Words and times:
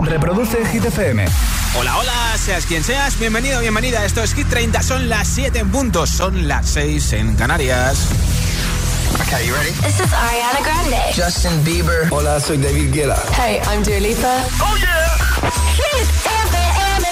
Reproduce 0.00 0.64
Hit 0.72 0.84
FM. 0.84 1.24
Hola, 1.78 1.98
hola, 1.98 2.36
seas 2.36 2.66
quien 2.66 2.82
seas, 2.82 3.18
bienvenido, 3.18 3.60
bienvenida. 3.60 4.04
Esto 4.04 4.22
es 4.22 4.34
Hit 4.34 4.48
30, 4.48 4.82
son 4.82 5.08
las 5.08 5.28
7 5.28 5.60
en 5.60 5.70
puntos, 5.70 6.10
son 6.10 6.48
las 6.48 6.68
6 6.70 7.12
en 7.12 7.36
Canarias. 7.36 8.08
Okay, 9.26 9.46
you 9.46 9.54
ready? 9.54 9.70
This 9.82 10.00
is 10.00 10.12
Ariana 10.12 10.60
Grande. 10.60 10.98
Justin 11.14 11.62
Bieber. 11.64 12.08
Hola, 12.10 12.40
soy 12.40 12.58
David 12.58 12.92
Guetta. 12.92 13.16
Hey, 13.36 13.60
I'm 13.70 13.84
Dua 13.84 14.00
Lipa. 14.00 14.44
Oh 14.60 14.76
yeah. 14.76 15.06
Hit 15.76 16.08
FM. 16.24 17.06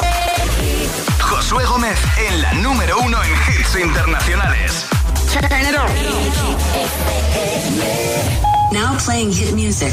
Josué 1.21 1.65
Gómez 1.65 1.99
en 2.29 2.43
la 2.43 2.53
número 2.55 2.99
uno 2.99 3.23
en 3.23 3.31
hits 3.31 3.77
internacionales. 3.77 4.87
Turn 5.33 5.45
it 5.45 5.77
on. 5.77 5.89
Now 8.73 8.97
playing 8.99 9.31
hit 9.33 9.55
music. 9.55 9.93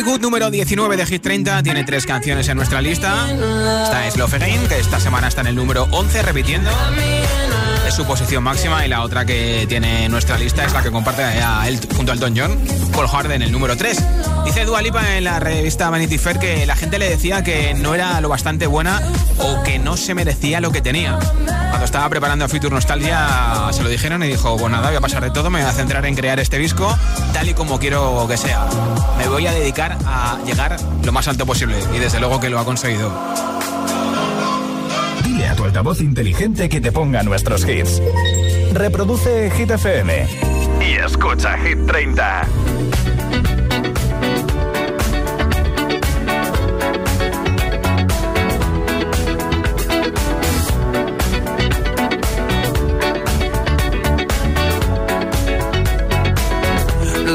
We're 0.00 0.12
Good, 0.12 0.22
número 0.22 0.50
19 0.50 0.96
de 0.96 1.04
Hit 1.04 1.22
30, 1.22 1.62
tiene 1.62 1.84
tres 1.84 2.06
canciones 2.06 2.48
en 2.48 2.56
nuestra 2.56 2.80
lista. 2.80 3.30
Esta 3.84 4.06
es 4.06 4.16
Love 4.16 4.32
Again, 4.32 4.66
que 4.66 4.78
esta 4.78 4.98
semana 4.98 5.28
está 5.28 5.42
en 5.42 5.48
el 5.48 5.54
número 5.54 5.88
11, 5.90 6.22
repitiendo. 6.22 6.70
Su 7.90 8.06
posición 8.06 8.44
máxima 8.44 8.86
y 8.86 8.88
la 8.88 9.02
otra 9.02 9.26
que 9.26 9.66
tiene 9.68 10.04
en 10.04 10.12
nuestra 10.12 10.38
lista 10.38 10.64
es 10.64 10.72
la 10.72 10.80
que 10.82 10.90
comparte 10.90 11.22
a 11.22 11.68
él 11.68 11.78
junto 11.96 12.12
al 12.12 12.18
Elton 12.18 12.34
John, 12.36 12.58
Paul 12.92 13.08
Harden, 13.08 13.42
el 13.42 13.50
número 13.50 13.76
3. 13.76 14.02
Dice 14.44 14.64
Dua 14.64 14.80
Lipa 14.80 15.16
en 15.16 15.24
la 15.24 15.40
revista 15.40 15.90
Vanity 15.90 16.16
Fair 16.16 16.38
que 16.38 16.64
la 16.66 16.76
gente 16.76 16.98
le 16.98 17.10
decía 17.10 17.42
que 17.42 17.74
no 17.74 17.94
era 17.94 18.20
lo 18.20 18.28
bastante 18.28 18.66
buena 18.68 19.02
o 19.38 19.62
que 19.64 19.78
no 19.78 19.96
se 19.96 20.14
merecía 20.14 20.60
lo 20.60 20.70
que 20.70 20.80
tenía. 20.80 21.18
Cuando 21.68 21.84
estaba 21.84 22.08
preparando 22.08 22.48
Future 22.48 22.72
Nostalgia 22.72 23.68
se 23.72 23.82
lo 23.82 23.88
dijeron 23.88 24.22
y 24.22 24.28
dijo, 24.28 24.56
pues 24.56 24.70
nada, 24.70 24.88
voy 24.88 24.96
a 24.96 25.00
pasar 25.00 25.22
de 25.22 25.30
todo, 25.30 25.50
me 25.50 25.60
voy 25.60 25.68
a 25.68 25.72
centrar 25.72 26.06
en 26.06 26.14
crear 26.14 26.38
este 26.38 26.58
disco 26.58 26.96
tal 27.32 27.48
y 27.48 27.54
como 27.54 27.78
quiero 27.80 28.26
que 28.28 28.36
sea. 28.36 28.66
Me 29.18 29.28
voy 29.28 29.46
a 29.46 29.52
dedicar 29.52 29.98
a 30.06 30.38
llegar 30.46 30.76
lo 31.04 31.12
más 31.12 31.26
alto 31.28 31.44
posible 31.44 31.76
y 31.94 31.98
desde 31.98 32.20
luego 32.20 32.40
que 32.40 32.48
lo 32.48 32.58
ha 32.60 32.64
conseguido. 32.64 33.49
Altavoz 35.70 36.00
inteligente 36.00 36.68
que 36.68 36.80
te 36.80 36.90
ponga 36.90 37.22
nuestros 37.22 37.64
hits. 37.64 38.02
Reproduce 38.72 39.52
Hit 39.52 39.70
FM. 39.70 40.26
Y 40.80 40.94
escucha 40.94 41.56
Hit 41.58 41.78
30. 41.86 42.48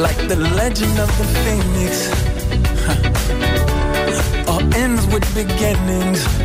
like 0.02 0.18
the 0.28 0.36
legend 0.58 1.00
of 1.00 1.10
the 1.18 1.24
phoenix. 1.46 2.10
huh. 2.86 4.52
All 4.52 4.76
ends 4.76 5.08
with 5.08 5.24
beginnings. 5.34 6.45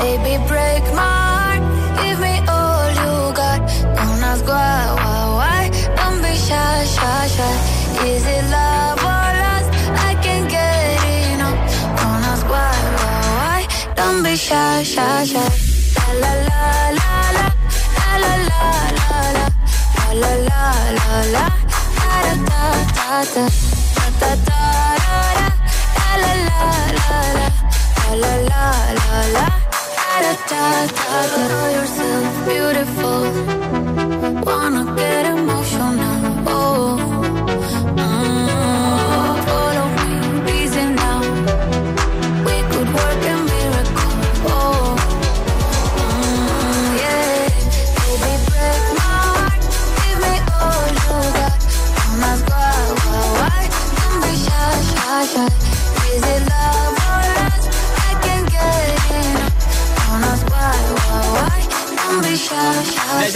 Baby, 0.00 0.34
break 0.48 0.84
my 0.94 1.12
heart. 1.28 1.62
Give 2.00 2.18
me 2.20 2.34
all 2.48 2.88
you 3.00 3.12
got. 3.40 3.60
Don't 3.96 4.22
ask 4.30 4.44
why, 4.46 4.80
why, 4.96 5.20
why. 5.38 5.62
Don't 5.98 6.22
be 6.22 6.34
shy, 6.46 6.84
shy, 6.94 7.26
shy. 7.36 7.54
Is 8.08 8.24
it 8.36 8.44
love 8.56 8.98
or 9.12 9.28
lust? 9.42 9.70
I 10.08 10.10
can't 10.24 10.48
get 10.48 11.04
enough. 11.34 11.60
Don't 11.98 12.24
ask 12.32 12.44
why, 12.48 12.72
why, 12.98 13.20
why. 13.38 13.60
Don't 13.94 14.22
be 14.22 14.34
shy, 14.36 14.82
shy, 14.82 15.24
shy. 15.32 15.48
La 15.96 16.10
la 16.22 16.32
la 16.48 16.64
la 16.98 17.12
la 17.36 17.52
la 18.22 18.34
la 18.48 18.72
la 18.96 19.10
la 19.10 19.50
la 20.14 20.22
la 20.22 20.32
la 20.32 20.68
la 20.98 21.16
la 21.34 21.46
da 21.80 22.46
da 22.48 22.70
da 23.34 23.44
da 24.20 24.30
da 24.48 24.62
la 25.04 25.18
la 26.20 26.32
la 26.32 26.52
la 26.96 27.18
la 28.16 28.32
la 28.48 28.64
la 28.98 29.20
la 29.36 29.69
da 30.30 30.86
da 30.86 31.26
da 31.34 31.68
yourself 31.76 32.46
beautiful 32.46 33.22
wanna 34.46 34.84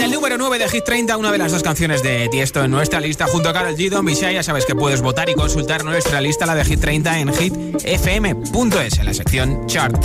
el 0.05 0.11
número 0.11 0.37
9 0.37 0.59
de 0.59 0.69
Hit 0.69 0.83
30, 0.83 1.17
una 1.17 1.31
de 1.31 1.39
las 1.39 1.51
dos 1.51 1.63
canciones 1.63 2.03
de 2.03 2.29
Tiesto 2.29 2.63
en 2.63 2.69
nuestra 2.69 2.99
lista, 2.99 3.25
junto 3.25 3.49
a 3.49 3.53
Karol 3.53 3.75
G, 3.75 3.89
Don 3.89 4.05
ya 4.07 4.43
sabes 4.43 4.67
que 4.67 4.75
puedes 4.75 5.01
votar 5.01 5.29
y 5.29 5.33
consultar 5.33 5.83
nuestra 5.83 6.21
lista, 6.21 6.45
la 6.45 6.53
de 6.53 6.63
Hit 6.63 6.79
30, 6.79 7.19
en 7.19 7.33
hitfm.es, 7.33 8.99
en 8.99 9.05
la 9.05 9.13
sección 9.15 9.65
Chart. 9.65 9.95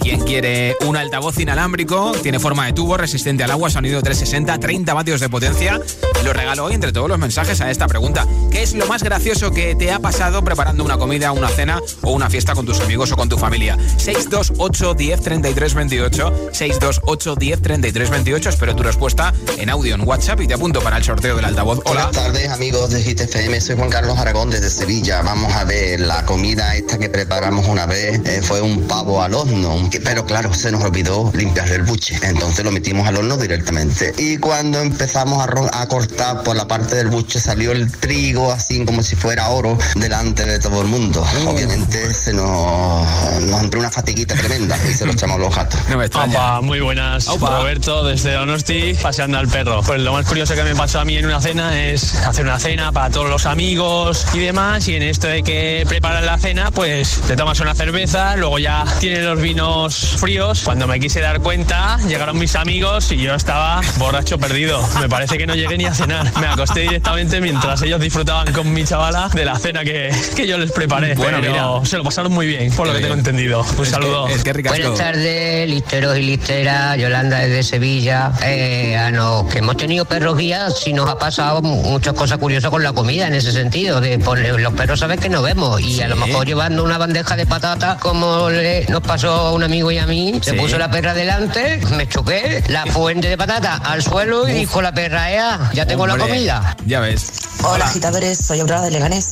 Quien 0.00 0.20
quiere 0.20 0.76
un 0.86 0.98
altavoz 0.98 1.38
inalámbrico, 1.40 2.12
tiene 2.22 2.38
forma 2.38 2.66
de 2.66 2.74
tubo, 2.74 2.98
resistente 2.98 3.42
al 3.42 3.50
agua, 3.50 3.70
sonido 3.70 4.02
360, 4.02 4.58
30 4.60 4.92
vatios 4.92 5.20
de 5.20 5.30
potencia, 5.30 5.80
lo 6.24 6.32
regalo 6.34 6.64
hoy 6.64 6.74
entre 6.74 6.92
todos 6.92 7.08
los 7.08 7.18
mensajes 7.18 7.62
a 7.62 7.70
esta 7.70 7.86
pregunta. 7.86 8.26
¿Qué 8.50 8.62
es 8.62 8.74
lo 8.74 8.86
más 8.86 9.02
gracioso 9.02 9.50
que 9.50 9.74
te 9.74 9.90
ha 9.90 9.98
pasado 9.98 10.44
preparando 10.44 10.84
una 10.84 10.98
comida, 10.98 11.32
una 11.32 11.48
cena 11.48 11.80
o 12.02 12.12
una 12.12 12.28
fiesta 12.28 12.54
con 12.54 12.66
tus 12.66 12.80
amigos 12.80 13.12
o 13.12 13.16
con 13.16 13.30
tu 13.30 13.38
familia? 13.38 13.78
628 13.96 14.94
10 14.94 15.22
33 15.22 15.74
28, 15.74 16.50
628 16.52 17.34
10 17.34 17.62
33 17.62 18.10
28, 18.10 18.48
espero 18.50 18.76
tu 18.76 18.82
respuesta 18.82 19.32
en 19.58 19.70
audio 19.70 19.94
en 19.94 20.06
WhatsApp 20.06 20.40
y 20.40 20.46
te 20.46 20.54
apunto 20.54 20.80
para 20.80 20.96
el 20.98 21.04
sorteo 21.04 21.36
del 21.36 21.44
altavoz. 21.44 21.80
Hola. 21.84 22.06
Buenas 22.06 22.24
tardes 22.24 22.48
amigos 22.50 22.90
de 22.90 23.02
GTFM, 23.02 23.60
soy 23.60 23.76
Juan 23.76 23.90
Carlos 23.90 24.18
Aragón 24.18 24.50
desde 24.50 24.70
Sevilla. 24.70 25.22
Vamos 25.22 25.52
a 25.54 25.64
ver, 25.64 26.00
la 26.00 26.24
comida 26.24 26.74
esta 26.74 26.98
que 26.98 27.08
preparamos 27.08 27.66
una 27.66 27.86
vez 27.86 28.20
eh, 28.24 28.42
fue 28.42 28.60
un 28.60 28.86
pavo 28.86 29.22
al 29.22 29.34
horno, 29.34 29.88
pero 30.04 30.24
claro, 30.24 30.52
se 30.54 30.70
nos 30.70 30.82
olvidó 30.82 31.30
limpiar 31.34 31.68
el 31.70 31.82
buche, 31.82 32.18
entonces 32.22 32.64
lo 32.64 32.70
metimos 32.70 33.06
al 33.06 33.16
horno 33.16 33.36
directamente. 33.36 34.14
Y 34.18 34.38
cuando 34.38 34.80
empezamos 34.80 35.46
a, 35.46 35.82
a 35.82 35.88
cortar 35.88 36.42
por 36.42 36.56
la 36.56 36.66
parte 36.66 36.96
del 36.96 37.08
buche 37.08 37.40
salió 37.40 37.72
el 37.72 37.90
trigo 37.90 38.52
así 38.52 38.84
como 38.84 39.02
si 39.02 39.16
fuera 39.16 39.48
oro 39.48 39.78
delante 39.96 40.44
de 40.44 40.58
todo 40.58 40.82
el 40.82 40.88
mundo. 40.88 41.24
Obviamente 41.46 42.14
se 42.14 42.32
nos, 42.32 43.06
nos 43.42 43.62
entró 43.62 43.80
una 43.80 43.90
fatiguita 43.90 44.34
tremenda 44.34 44.76
y 44.88 44.94
se 44.94 45.06
lo 45.06 45.12
echamos 45.12 45.36
a 45.36 45.40
los 45.40 45.54
gatos. 45.54 45.80
No 45.88 45.98
me 45.98 46.06
extraña. 46.06 46.34
Opa, 46.34 46.60
muy 46.60 46.80
buenas. 46.80 47.28
Opa. 47.28 47.58
Roberto, 47.58 48.04
desde 48.04 48.32
Donosti, 48.32 48.94
paseando 49.18 49.38
al 49.38 49.48
perro. 49.48 49.82
Pues 49.84 50.00
lo 50.00 50.12
más 50.12 50.24
curioso 50.26 50.54
que 50.54 50.62
me 50.62 50.76
pasó 50.76 51.00
a 51.00 51.04
mí 51.04 51.16
en 51.16 51.26
una 51.26 51.40
cena 51.40 51.76
es 51.84 52.14
hacer 52.24 52.44
una 52.44 52.60
cena 52.60 52.92
para 52.92 53.10
todos 53.10 53.28
los 53.28 53.46
amigos 53.46 54.24
y 54.32 54.38
demás. 54.38 54.86
Y 54.86 54.94
en 54.94 55.02
esto 55.02 55.26
de 55.26 55.42
que 55.42 55.84
preparan 55.88 56.24
la 56.24 56.38
cena, 56.38 56.70
pues 56.70 57.20
te 57.26 57.34
tomas 57.34 57.58
una 57.58 57.74
cerveza, 57.74 58.36
luego 58.36 58.60
ya 58.60 58.84
tienes 59.00 59.24
los 59.24 59.40
vinos 59.40 60.14
fríos. 60.20 60.60
Cuando 60.64 60.86
me 60.86 61.00
quise 61.00 61.20
dar 61.20 61.40
cuenta, 61.40 61.98
llegaron 62.06 62.38
mis 62.38 62.54
amigos 62.54 63.10
y 63.10 63.16
yo 63.16 63.34
estaba 63.34 63.80
borracho 63.96 64.38
perdido. 64.38 64.88
Me 65.00 65.08
parece 65.08 65.36
que 65.36 65.48
no 65.48 65.56
llegué 65.56 65.76
ni 65.76 65.86
a 65.86 65.94
cenar. 65.94 66.30
Me 66.38 66.46
acosté 66.46 66.80
directamente 66.82 67.40
mientras 67.40 67.82
ellos 67.82 68.00
disfrutaban 68.00 68.52
con 68.52 68.72
mi 68.72 68.84
chavala 68.84 69.30
de 69.34 69.44
la 69.44 69.58
cena 69.58 69.82
que, 69.82 70.12
que 70.36 70.46
yo 70.46 70.58
les 70.58 70.70
preparé. 70.70 71.16
Bueno, 71.16 71.38
Pero 71.40 71.78
mira. 71.80 71.90
se 71.90 71.96
lo 71.96 72.04
pasaron 72.04 72.30
muy 72.30 72.46
bien, 72.46 72.70
por 72.72 72.86
lo 72.86 72.92
que 72.94 73.00
tengo 73.00 73.14
entendido. 73.14 73.62
Un 73.62 73.70
Es 73.72 73.76
que- 73.78 73.84
saludo. 73.86 74.28
es 74.28 74.44
que. 74.44 74.52
Buenas 74.52 74.94
tardes, 74.94 75.68
listeros 75.68 76.16
y 76.18 76.22
listeras, 76.22 76.96
Yolanda 76.98 77.38
desde 77.40 77.64
Sevilla. 77.64 78.30
Eh, 78.44 78.96
a 79.08 79.10
los 79.10 79.46
que 79.50 79.58
hemos 79.58 79.76
tenido 79.76 80.04
perros 80.04 80.36
guías, 80.36 80.74
sí 80.80 80.92
nos 80.92 81.08
ha 81.08 81.18
pasado 81.18 81.62
mu- 81.62 81.82
muchas 81.82 82.12
cosas 82.14 82.38
curiosas 82.38 82.70
con 82.70 82.82
la 82.82 82.92
comida 82.92 83.26
en 83.26 83.34
ese 83.34 83.52
sentido. 83.52 84.00
De 84.00 84.18
poner, 84.18 84.60
los 84.60 84.72
perros 84.74 85.00
saben 85.00 85.18
que 85.18 85.28
no 85.28 85.40
vemos 85.42 85.80
y 85.80 86.00
a 86.02 86.08
lo 86.08 86.16
mejor 86.16 86.46
llevando 86.46 86.84
una 86.84 86.98
bandeja 86.98 87.34
de 87.36 87.46
patatas, 87.46 87.98
como 88.00 88.50
le- 88.50 88.84
nos 88.88 89.00
pasó 89.02 89.30
a 89.30 89.52
un 89.52 89.62
amigo 89.62 89.90
y 89.90 89.98
a 89.98 90.06
mí, 90.06 90.38
se 90.42 90.50
Sí. 90.52 90.56
puso 90.56 90.76
la 90.78 90.90
perra 90.90 91.14
delante, 91.14 91.80
me 91.96 92.06
choqué, 92.08 92.62
la 92.68 92.84
fuente 92.86 93.28
de 93.28 93.36
patatas 93.38 93.80
al 93.84 94.02
suelo 94.02 94.48
y 94.48 94.52
dijo 94.52 94.82
la 94.82 94.92
perra, 94.92 95.30
"Ea, 95.32 95.70
ya 95.74 95.86
tengo 95.86 96.06
la 96.06 96.14
Hombre, 96.14 96.28
comida. 96.28 96.76
Ya 96.86 97.00
ves. 97.00 97.30
Hola, 97.64 97.86
agitadores, 97.86 98.38
soy 98.38 98.60
Aurora 98.60 98.82
de 98.82 98.90
Leganés. 98.92 99.30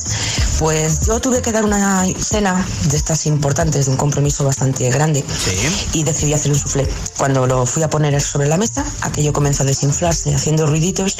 Pues 0.59 1.05
yo 1.07 1.19
tuve 1.21 1.41
que 1.41 1.51
dar 1.51 1.63
una 1.63 2.03
cena 2.19 2.65
de 2.89 2.97
estas 2.97 3.25
importantes, 3.25 3.85
de 3.85 3.91
un 3.91 3.97
compromiso 3.97 4.43
bastante 4.43 4.89
grande, 4.89 5.23
y 5.93 6.03
decidí 6.03 6.33
hacer 6.33 6.51
un 6.51 6.57
soufflé. 6.57 6.87
Cuando 7.17 7.45
lo 7.47 7.65
fui 7.65 7.83
a 7.83 7.89
poner 7.89 8.19
sobre 8.19 8.47
la 8.47 8.57
mesa, 8.57 8.83
aquello 9.01 9.31
comenzó 9.31 9.63
a 9.63 9.66
desinflarse, 9.67 10.33
haciendo 10.33 10.65
ruiditos, 10.65 11.15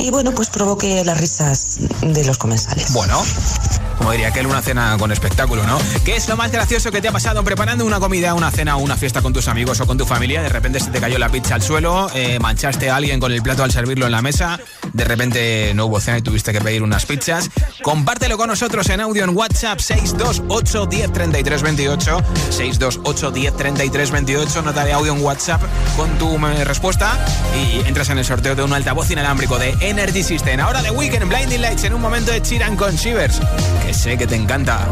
y 0.00 0.10
bueno, 0.10 0.32
pues 0.32 0.48
provoqué 0.50 1.04
las 1.04 1.18
risas 1.18 1.78
de 2.02 2.24
los 2.24 2.38
comensales. 2.38 2.92
Bueno, 2.92 3.22
como 3.98 4.12
diría 4.12 4.28
aquel, 4.28 4.46
una 4.46 4.62
cena 4.62 4.96
con 4.98 5.12
espectáculo, 5.12 5.64
¿no? 5.66 5.78
¿Qué 6.04 6.16
es 6.16 6.28
lo 6.28 6.36
más 6.36 6.50
gracioso 6.50 6.90
que 6.90 7.00
te 7.00 7.08
ha 7.08 7.12
pasado 7.12 7.44
preparando 7.44 7.84
una 7.84 8.00
comida, 8.00 8.34
una 8.34 8.50
cena 8.50 8.76
o 8.76 8.80
una 8.80 8.96
fiesta 8.96 9.22
con 9.22 9.32
tus 9.32 9.48
amigos 9.48 9.80
o 9.80 9.86
con 9.86 9.96
tu 9.96 10.04
familia? 10.04 10.42
De 10.42 10.48
repente 10.48 10.80
se 10.80 10.90
te 10.90 11.00
cayó 11.00 11.18
la 11.18 11.28
pizza 11.28 11.54
al 11.54 11.62
suelo, 11.62 12.08
eh, 12.14 12.38
manchaste 12.40 12.90
a 12.90 12.96
alguien 12.96 13.20
con 13.20 13.32
el 13.32 13.42
plato 13.42 13.62
al 13.62 13.70
servirlo 13.70 14.06
en 14.06 14.12
la 14.12 14.22
mesa, 14.22 14.58
de 14.94 15.04
repente 15.04 15.72
no 15.74 15.86
hubo 15.86 16.00
cena 16.00 16.18
y 16.18 16.22
tuviste 16.22 16.52
que 16.52 16.60
pedir 16.60 16.82
unas 16.82 17.04
pizzas. 17.04 17.50
Compártelo 17.82 18.38
con 18.38 18.48
nosotros 18.48 18.88
en 18.88 19.00
audio 19.00 19.24
en 19.24 19.36
WhatsApp 19.36 19.80
628 19.80 20.86
10 20.86 21.12
33 21.12 21.62
28, 21.62 22.18
628 22.50 23.30
10 23.32 23.56
33 23.56 24.10
28, 24.10 24.62
nota 24.62 24.84
de 24.84 24.92
audio 24.92 25.12
en 25.12 25.22
WhatsApp 25.22 25.60
con 25.96 26.08
tu 26.16 26.34
eh, 26.46 26.64
respuesta 26.64 27.18
y 27.54 27.86
entras 27.86 28.08
en 28.10 28.18
el 28.18 28.24
sorteo 28.24 28.54
de 28.54 28.62
un 28.62 28.72
altavoz 28.72 29.10
inalámbrico 29.10 29.58
de 29.58 29.74
Energy 29.80 30.22
System. 30.22 30.60
Ahora 30.60 30.80
de 30.80 30.92
Weekend 30.92 31.28
Blinding 31.28 31.60
Lights 31.60 31.84
en 31.84 31.94
un 31.94 32.00
momento 32.00 32.30
de 32.30 32.40
Chiran 32.40 32.76
con 32.76 32.94
Shivers, 32.94 33.40
que 33.84 33.92
sé 33.92 34.16
que 34.16 34.26
te 34.26 34.36
encanta. 34.36 34.88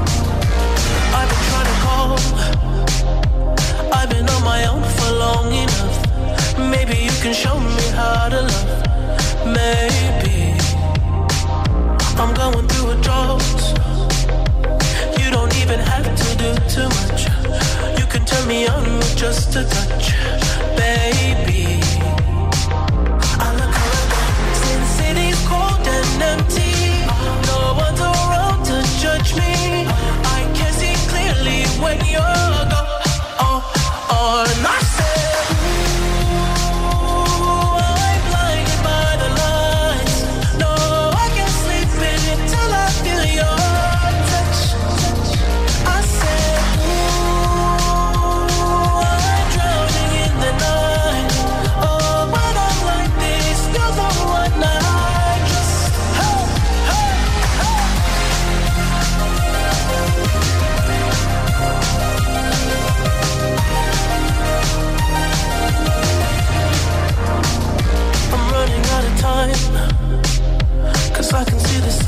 Maybe 6.58 6.94
you 6.94 7.10
can 7.22 7.32
show 7.34 7.58
me 7.60 7.82
how 7.92 8.28
to 8.28 8.42
love. 8.42 8.81
Maybe 9.44 10.54
I'm 12.16 12.32
going 12.34 12.68
through 12.68 12.90
a 12.90 12.96
drought. 13.02 13.42
You 15.18 15.30
don't 15.30 15.54
even 15.56 15.80
have 15.80 16.04
to 16.04 16.36
do 16.38 16.54
too 16.68 16.88
much. 16.98 17.26
You 17.98 18.06
can 18.06 18.24
turn 18.24 18.46
me 18.46 18.68
on 18.68 18.84
with 18.98 19.16
just 19.16 19.56
a 19.56 19.64
touch, 19.64 20.12
baby. 20.76 21.80
I 23.40 23.48
look 23.58 23.74
around, 23.82 24.10
cold 25.50 25.86
and 25.86 26.22
empty. 26.22 27.04
No 27.50 27.74
one's 27.76 28.00
around 28.00 28.64
to 28.66 28.76
judge 29.00 29.34
me. 29.34 29.86
I 30.38 30.48
can 30.54 30.72
see 30.72 30.94
clearly 31.10 31.66
when 31.82 31.98
you're 32.06 32.64
gone. 32.70 32.94
Oh, 33.40 33.60
oh, 34.08 34.46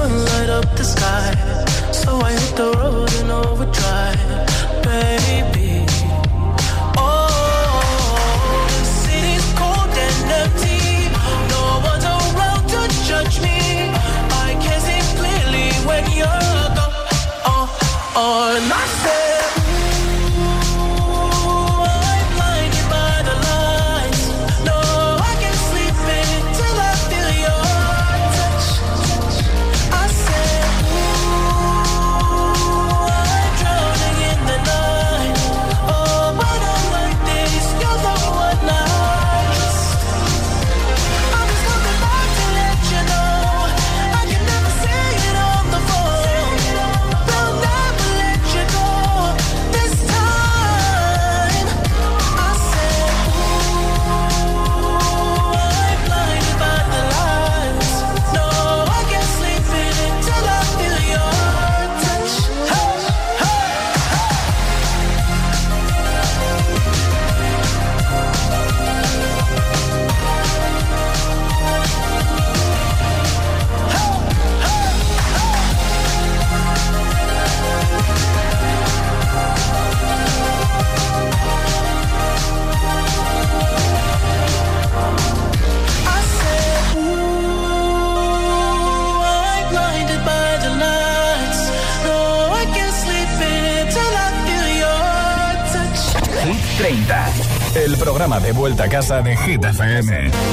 love 0.04 0.33
casa 98.94 99.20
de 99.20 99.34
Hit 99.34 99.64
FM. 99.64 100.43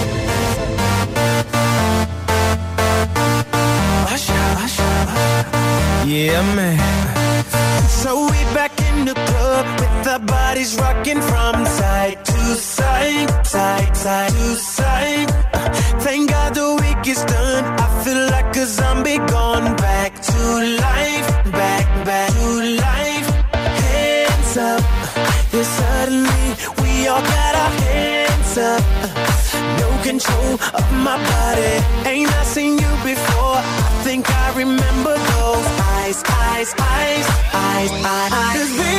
Of 30.73 30.85
my 30.93 31.17
body. 31.33 31.73
Ain't 32.09 32.31
I 32.31 32.43
seen 32.43 32.73
you 32.77 32.91
before? 33.03 33.57
I 33.57 34.01
think 34.03 34.29
I 34.29 34.47
remember 34.55 35.13
those 35.33 35.67
eyes, 35.97 36.23
eyes, 36.27 36.73
eyes, 36.79 37.27
eyes, 37.53 37.91
eyes. 37.91 38.79
eyes. 38.79 38.90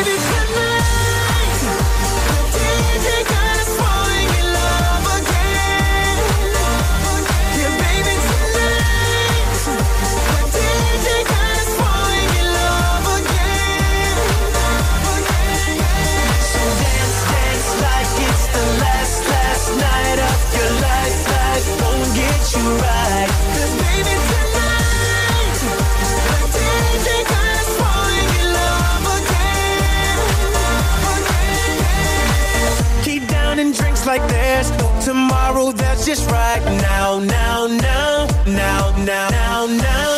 Down 34.02 34.18
like 34.18 34.28
there's 34.30 34.70
no 34.78 35.00
tomorrow. 35.00 35.72
That's 35.72 36.06
just 36.06 36.30
right 36.30 36.62
now, 36.80 37.18
now, 37.18 37.66
now, 37.66 38.26
now, 38.46 38.96
now, 38.96 39.28
now, 39.30 39.66
now. 39.66 40.12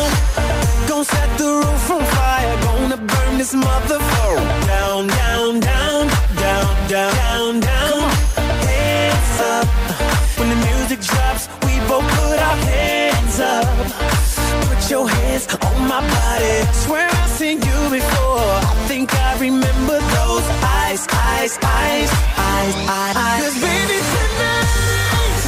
Gonna 0.87 1.05
set 1.05 1.37
the 1.37 1.45
roof 1.45 1.91
on 1.91 2.03
fire. 2.03 2.61
Gonna 2.63 2.97
burn 2.97 3.37
this 3.37 3.53
motherfucker 3.53 4.67
down, 4.67 5.07
down, 5.07 5.59
down, 5.59 6.07
down, 6.35 6.87
down, 6.87 7.15
down, 7.15 7.59
down. 7.59 8.09
Hands 8.69 9.39
up. 9.53 9.67
When 10.37 10.49
the 10.49 10.59
music 10.67 10.99
drops, 11.01 11.47
we 11.65 11.79
both 11.87 12.07
put 12.17 12.39
our 12.39 12.57
hands 12.71 13.39
up. 13.39 13.67
Put 14.67 14.89
your 14.89 15.09
hands 15.09 15.47
my 15.87 16.01
body. 16.01 16.55
Swear 16.73 17.07
I've 17.09 17.29
seen 17.29 17.57
you 17.61 17.79
before. 17.89 18.51
I 18.71 18.73
think 18.87 19.13
I 19.13 19.37
remember 19.39 19.99
those 20.17 20.47
eyes, 20.81 21.07
eyes, 21.11 21.57
eyes, 21.61 22.11
eyes, 22.37 22.75
eyes. 22.87 23.41
Cause 23.43 23.57
baby 23.61 23.99
tonight, 24.13 25.41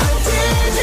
the 0.00 0.12
DJ 0.28 0.78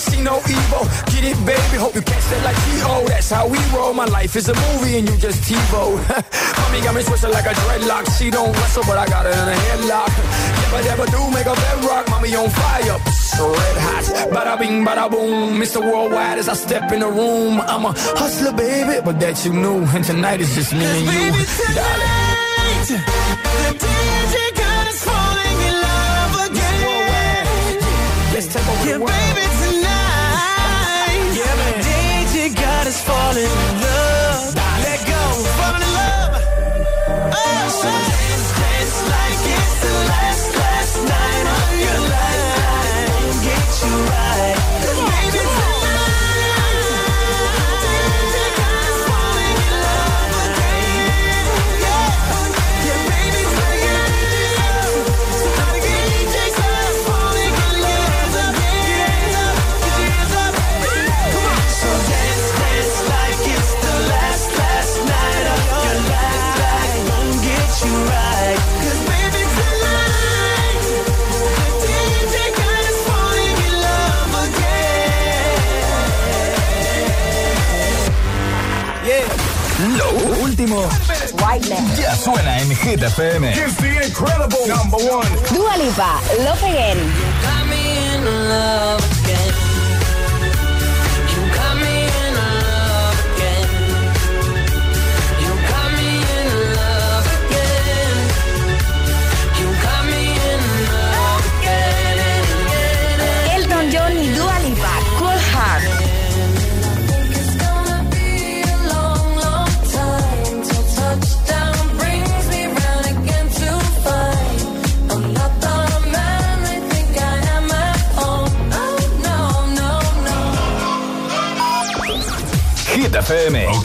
see 0.00 0.20
no 0.22 0.36
evil. 0.48 0.84
Get 1.12 1.24
it, 1.28 1.38
baby. 1.44 1.76
Hope 1.76 1.94
you 1.94 2.02
catch 2.02 2.24
that 2.32 2.42
like 2.44 2.56
T.O. 2.64 3.04
That's 3.08 3.30
how 3.30 3.46
we 3.46 3.58
roll. 3.76 3.92
My 3.92 4.06
life 4.06 4.34
is 4.36 4.48
a 4.48 4.54
movie 4.54 4.98
and 4.98 5.08
you 5.08 5.16
just 5.16 5.42
TiVo. 5.44 5.82
Mommy 6.60 6.80
got 6.84 6.94
me 6.94 7.02
twisted 7.02 7.30
like 7.30 7.44
a 7.46 7.54
dreadlock. 7.62 8.04
She 8.18 8.30
don't 8.30 8.52
wrestle, 8.56 8.84
but 8.86 8.96
I 8.98 9.06
got 9.06 9.26
her 9.26 9.32
in 9.32 9.48
a 9.54 9.56
headlock. 9.68 10.10
Never, 10.62 10.80
never 10.90 11.06
do 11.14 11.20
make 11.36 11.46
a 11.46 11.54
bedrock. 11.54 12.08
Mommy 12.08 12.34
on 12.34 12.48
fire, 12.50 12.98
Psst, 13.04 13.38
red 13.54 13.76
hot. 13.84 14.04
Bada 14.32 14.58
bing, 14.58 14.84
bada 14.86 15.10
boom. 15.10 15.60
Mr. 15.60 15.80
Worldwide 15.80 16.38
as 16.38 16.48
I 16.48 16.54
step 16.54 16.90
in 16.92 17.00
the 17.00 17.08
room. 17.08 17.60
I'm 17.60 17.84
a 17.84 17.92
hustler, 18.20 18.52
baby, 18.52 19.00
but 19.04 19.20
that 19.20 19.44
you 19.44 19.52
knew. 19.52 19.84
And 19.94 20.04
tonight 20.04 20.40
is 20.40 20.54
just 20.54 20.72
me 20.72 20.84
and 20.84 21.06
you, 21.06 21.44
darling. 21.76 22.28
The 23.60 23.70
DJ 23.84 24.34
got 24.56 24.86
us 24.88 25.04
falling 25.04 25.58
in 25.68 25.74
love 25.88 26.34
again. 26.50 27.46
Let's 28.34 28.48
take 28.52 28.66
over 28.66 28.86
Yeah, 28.86 28.92
the 28.94 29.00
world. 29.00 29.10
baby, 29.10 29.44
falling 33.02 33.79
último 80.60 80.88
ya 81.98 82.14
suena 82.16 82.58
en 82.58 82.76
Hit 82.76 83.02
FM. 83.02 83.52
Here's 83.52 83.76
the 83.76 84.06
incredible 84.06 84.66
number 84.66 84.98
one. 84.98 85.28
Dua 85.54 85.76
Lipa, 85.78 86.20
Love 86.44 86.62
Again. 86.62 86.98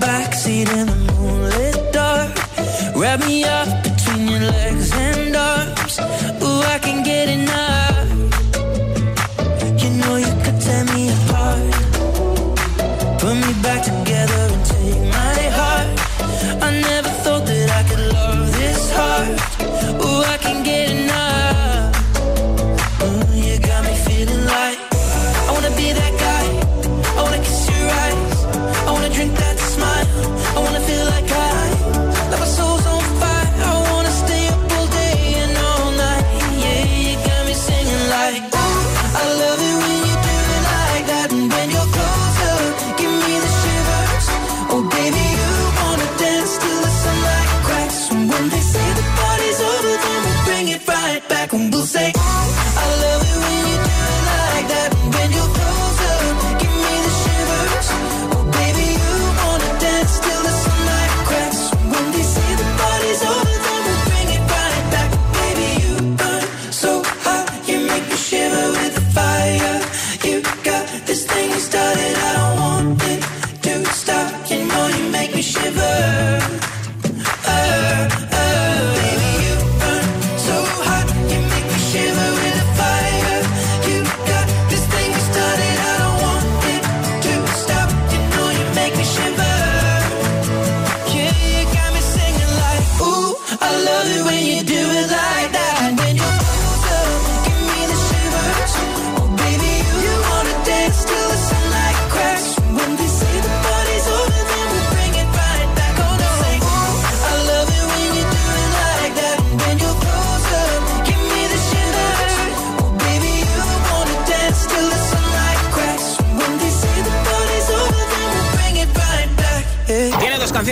Backseat 0.00 0.68
in 0.78 0.86
the 0.86 1.12
moonlit 1.12 1.92
dark. 1.92 2.32
Wrap 2.96 3.20
me 3.20 3.44
up 3.44 3.68
between 3.82 4.28
your 4.28 4.40
legs 4.40 4.92
and 4.92 5.36
arms. 5.36 5.98
Ooh, 6.42 6.62
I 6.74 6.78
can 6.80 7.02
get 7.02 7.28
enough. 7.28 7.73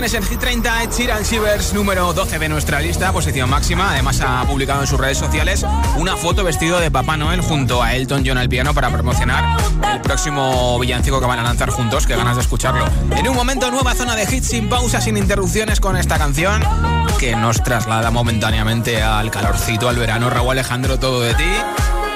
Canciones 0.02 0.28
en 0.28 0.30
Hit 0.32 0.40
30, 0.40 0.82
Ed 0.82 0.90
Sheeran 0.90 1.22
Shivers, 1.22 1.74
número 1.74 2.12
12 2.12 2.40
de 2.40 2.48
nuestra 2.48 2.80
lista, 2.80 3.12
posición 3.12 3.48
máxima. 3.48 3.92
Además 3.92 4.20
ha 4.20 4.44
publicado 4.44 4.80
en 4.80 4.88
sus 4.88 4.98
redes 4.98 5.16
sociales 5.16 5.64
una 5.96 6.16
foto 6.16 6.42
vestido 6.42 6.80
de 6.80 6.90
Papá 6.90 7.16
Noel 7.16 7.40
junto 7.40 7.80
a 7.80 7.94
Elton 7.94 8.24
John 8.26 8.36
al 8.36 8.48
piano 8.48 8.74
para 8.74 8.90
promocionar 8.90 9.60
el 9.94 10.00
próximo 10.00 10.76
villancico 10.80 11.20
que 11.20 11.26
van 11.26 11.38
a 11.38 11.44
lanzar 11.44 11.70
juntos, 11.70 12.04
que 12.08 12.16
ganas 12.16 12.34
de 12.34 12.42
escucharlo. 12.42 12.84
En 13.16 13.28
un 13.28 13.36
momento, 13.36 13.70
nueva 13.70 13.94
zona 13.94 14.16
de 14.16 14.24
hits 14.24 14.48
sin 14.48 14.68
pausa, 14.68 15.00
sin 15.00 15.16
interrupciones 15.16 15.78
con 15.78 15.96
esta 15.96 16.18
canción 16.18 16.60
que 17.20 17.36
nos 17.36 17.62
traslada 17.62 18.10
momentáneamente 18.10 19.00
al 19.00 19.30
calorcito, 19.30 19.88
al 19.88 19.94
verano. 19.94 20.30
Raúl 20.30 20.50
Alejandro, 20.50 20.98
todo 20.98 21.20
de 21.20 21.34
ti. 21.34 21.52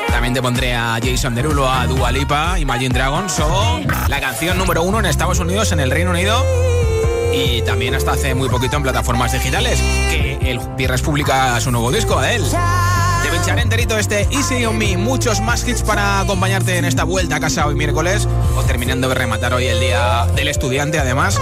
También 0.08 0.34
te 0.34 0.42
pondré 0.42 0.74
a 0.74 0.98
Jason 1.00 1.36
Derulo, 1.36 1.70
a 1.70 1.86
Dua 1.86 2.10
Lipa, 2.10 2.58
Imagine 2.58 2.92
Dragons 2.92 3.38
o 3.38 3.80
la 4.08 4.20
canción 4.20 4.58
número 4.58 4.82
uno 4.82 4.98
en 4.98 5.06
Estados 5.06 5.38
Unidos, 5.38 5.70
en 5.70 5.78
el 5.78 5.92
Reino 5.92 6.10
Unido 6.10 6.44
y 7.36 7.62
también 7.62 7.94
hasta 7.94 8.12
hace 8.12 8.34
muy 8.34 8.48
poquito 8.48 8.76
en 8.76 8.82
plataformas 8.82 9.32
digitales, 9.32 9.78
que 10.10 10.38
el 10.42 10.58
viernes 10.76 11.02
publica 11.02 11.60
su 11.60 11.70
nuevo 11.70 11.92
disco, 11.92 12.18
a 12.18 12.32
él. 12.32 12.42
Te 13.22 13.28
pincharé 13.30 13.62
enterito 13.62 13.98
este 13.98 14.26
Easy 14.30 14.64
on 14.64 14.78
Me, 14.78 14.96
muchos 14.96 15.40
más 15.40 15.66
hits 15.66 15.82
para 15.82 16.20
acompañarte 16.20 16.78
en 16.78 16.84
esta 16.84 17.04
vuelta 17.04 17.36
a 17.36 17.40
casa 17.40 17.66
hoy 17.66 17.74
miércoles 17.74 18.26
o 18.56 18.62
terminando 18.62 19.08
de 19.08 19.14
rematar 19.14 19.52
hoy 19.52 19.66
el 19.66 19.80
día 19.80 20.26
del 20.34 20.48
estudiante 20.48 20.98
además, 20.98 21.38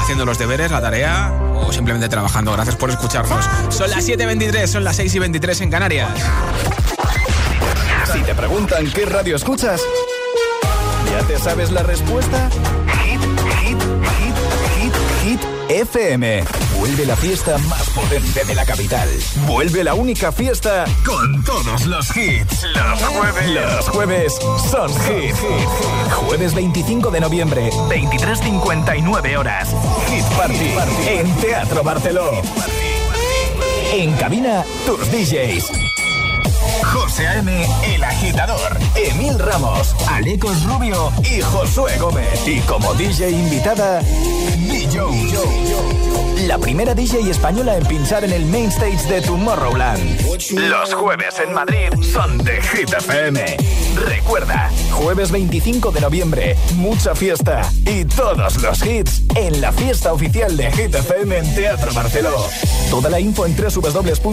haciendo 0.00 0.24
los 0.24 0.38
deberes, 0.38 0.70
la 0.70 0.80
tarea 0.80 1.32
o 1.56 1.72
simplemente 1.72 2.08
trabajando. 2.08 2.52
Gracias 2.52 2.76
por 2.76 2.90
escucharnos. 2.90 3.44
Son 3.70 3.90
las 3.90 4.06
7.23, 4.08 4.66
son 4.66 4.84
las 4.84 4.98
6.23 4.98 5.62
en 5.62 5.70
Canarias. 5.70 6.10
Si 8.12 8.20
te 8.20 8.34
preguntan 8.34 8.90
qué 8.92 9.06
radio 9.06 9.34
escuchas, 9.34 9.80
¿ya 11.10 11.26
te 11.26 11.38
sabes 11.38 11.72
la 11.72 11.82
respuesta? 11.82 12.48
FM. 15.68 16.44
Vuelve 16.78 17.06
la 17.06 17.16
fiesta 17.16 17.58
más 17.58 17.88
potente 17.90 18.44
de 18.44 18.54
la 18.54 18.64
capital. 18.64 19.08
Vuelve 19.46 19.82
la 19.82 19.94
única 19.94 20.30
fiesta 20.30 20.84
con 21.04 21.42
todos 21.44 21.86
los 21.86 22.16
hits. 22.16 22.64
Los 22.74 23.02
jueves. 23.02 23.48
Los 23.50 23.88
jueves 23.88 24.34
son 24.70 24.90
hit. 24.90 25.34
Jueves 26.12 26.54
25 26.54 27.10
de 27.10 27.20
noviembre, 27.20 27.70
23.59 27.88 29.36
horas. 29.36 29.74
Hit 30.08 30.24
Party, 30.36 30.72
en 31.08 31.34
Teatro 31.36 31.82
Barceló. 31.82 32.42
En 33.92 34.12
cabina, 34.16 34.64
tus 34.86 35.10
DJs. 35.10 35.85
El 37.18 38.04
Agitador, 38.04 38.76
Emil 38.94 39.38
Ramos, 39.38 39.96
Alecos 40.06 40.62
Rubio 40.64 41.10
y 41.22 41.40
Josué 41.40 41.96
Gómez. 41.98 42.46
Y 42.46 42.60
como 42.60 42.92
DJ 42.92 43.30
invitada, 43.30 44.02
DJ. 44.58 45.00
La 46.46 46.58
primera 46.58 46.94
DJ 46.94 47.30
española 47.30 47.78
en 47.78 47.86
pinchar 47.86 48.22
en 48.22 48.32
el 48.32 48.44
main 48.44 48.66
stage 48.66 49.02
de 49.08 49.22
Tomorrowland. 49.22 50.26
Los 50.68 50.92
jueves 50.92 51.40
en 51.40 51.54
Madrid 51.54 51.88
son 52.02 52.36
de 52.36 52.60
Hit 52.60 52.92
FM. 52.92 53.56
Recuerda, 54.06 54.70
jueves 54.92 55.32
25 55.32 55.90
de 55.90 56.00
noviembre, 56.00 56.56
mucha 56.76 57.16
fiesta 57.16 57.68
y 57.84 58.04
todos 58.04 58.62
los 58.62 58.86
hits 58.86 59.22
en 59.34 59.60
la 59.60 59.72
fiesta 59.72 60.12
oficial 60.12 60.56
de 60.56 60.70
Hit 60.70 60.94
FM 60.94 61.36
en 61.36 61.54
Teatro 61.56 61.92
Barceló. 61.92 62.46
Toda 62.88 63.10
la 63.10 63.18
info 63.18 63.46
en 63.46 63.56
www.hitfm.es 63.56 64.28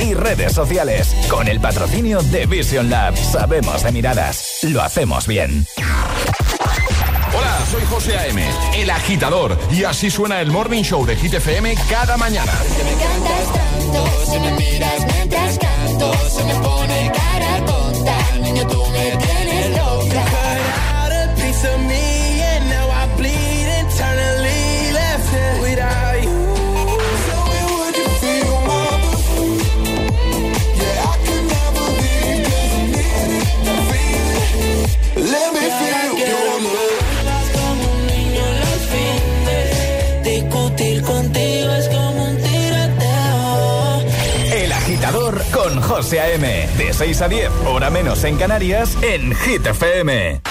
y 0.00 0.14
redes 0.14 0.52
sociales. 0.52 1.16
Con 1.28 1.48
el 1.48 1.58
patrocinio 1.60 2.22
de 2.22 2.46
Vision 2.46 2.88
Lab. 2.90 3.16
Sabemos 3.16 3.82
de 3.82 3.90
miradas. 3.90 4.60
Lo 4.62 4.80
hacemos 4.82 5.26
bien. 5.26 5.66
Hola, 7.36 7.58
soy 7.70 7.82
José 7.90 8.16
A.M., 8.16 8.40
el 8.76 8.88
agitador, 8.88 9.58
y 9.70 9.82
así 9.82 10.10
suena 10.10 10.40
el 10.40 10.52
Morning 10.52 10.84
Show 10.84 11.04
de 11.04 11.16
Hit 11.16 11.34
FM 11.34 11.74
cada 11.90 12.16
mañana. 12.16 12.52
Si 14.24 14.38
me 14.38 14.52
miras 14.52 15.06
mientras 15.12 15.58
canto, 15.58 16.14
se 16.28 16.44
me 16.44 16.54
pone 16.54 17.12
cara 17.12 17.85
José 45.96 46.20
A.M. 46.20 46.68
De 46.76 46.92
6 46.92 47.22
a 47.22 47.28
10, 47.28 47.50
hora 47.64 47.88
menos 47.88 48.22
en 48.24 48.36
Canarias, 48.36 48.98
en 49.00 49.34
Hit 49.34 49.64
FM. 49.64 50.42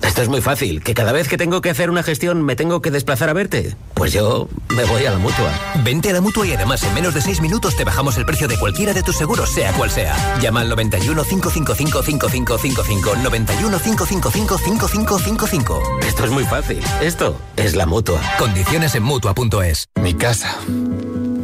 Esto 0.00 0.22
es 0.22 0.28
muy 0.30 0.40
fácil, 0.40 0.82
que 0.82 0.94
cada 0.94 1.12
vez 1.12 1.28
que 1.28 1.36
tengo 1.36 1.60
que 1.60 1.68
hacer 1.68 1.90
una 1.90 2.02
gestión 2.02 2.40
me 2.40 2.56
tengo 2.56 2.80
que 2.80 2.90
desplazar 2.90 3.28
a 3.28 3.34
verte. 3.34 3.76
Pues 3.92 4.14
yo 4.14 4.48
me 4.70 4.84
voy 4.84 5.04
a 5.04 5.10
la 5.10 5.18
mutua. 5.18 5.52
Vente 5.84 6.08
a 6.08 6.14
la 6.14 6.22
mutua 6.22 6.46
y 6.46 6.54
además 6.54 6.82
en 6.82 6.94
menos 6.94 7.12
de 7.12 7.20
6 7.20 7.42
minutos 7.42 7.76
te 7.76 7.84
bajamos 7.84 8.16
el 8.16 8.24
precio 8.24 8.48
de 8.48 8.58
cualquiera 8.58 8.94
de 8.94 9.02
tus 9.02 9.18
seguros, 9.18 9.50
sea 9.50 9.74
cual 9.74 9.90
sea. 9.90 10.16
Llama 10.40 10.62
al 10.62 10.70
91 10.70 11.22
555 11.22 12.02
5555. 12.02 13.16
91 13.16 13.78
555 13.78 14.58
5555. 14.58 15.82
Esto 16.08 16.24
es 16.24 16.30
muy 16.30 16.44
fácil. 16.44 16.80
Esto 17.02 17.36
es 17.56 17.76
la 17.76 17.84
mutua. 17.84 18.22
Condiciones 18.38 18.94
en 18.94 19.02
mutua.es. 19.02 19.90
Mi 20.00 20.14
casa. 20.14 20.58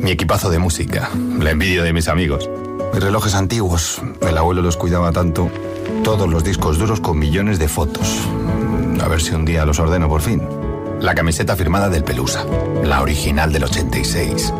Mi 0.06 0.12
equipazo 0.12 0.48
de 0.50 0.58
música. 0.60 1.10
La 1.40 1.50
envidia 1.50 1.82
de 1.82 1.92
mis 1.92 2.06
amigos. 2.06 2.48
Mis 2.94 3.02
relojes 3.02 3.34
antiguos. 3.34 4.00
El 4.20 4.38
abuelo 4.38 4.62
los 4.62 4.76
cuidaba 4.76 5.10
tanto. 5.10 5.50
Todos 6.04 6.28
los 6.28 6.44
discos 6.44 6.78
duros 6.78 7.00
con 7.00 7.18
millones 7.18 7.58
de 7.58 7.66
fotos. 7.66 8.20
A 9.02 9.08
ver 9.08 9.20
si 9.20 9.34
un 9.34 9.44
día 9.44 9.66
los 9.66 9.80
ordeno 9.80 10.08
por 10.08 10.22
fin. 10.22 10.40
La 11.00 11.16
camiseta 11.16 11.56
firmada 11.56 11.88
del 11.88 12.04
Pelusa. 12.04 12.46
La 12.84 13.02
original 13.02 13.52
del 13.52 13.64
86. 13.64 14.54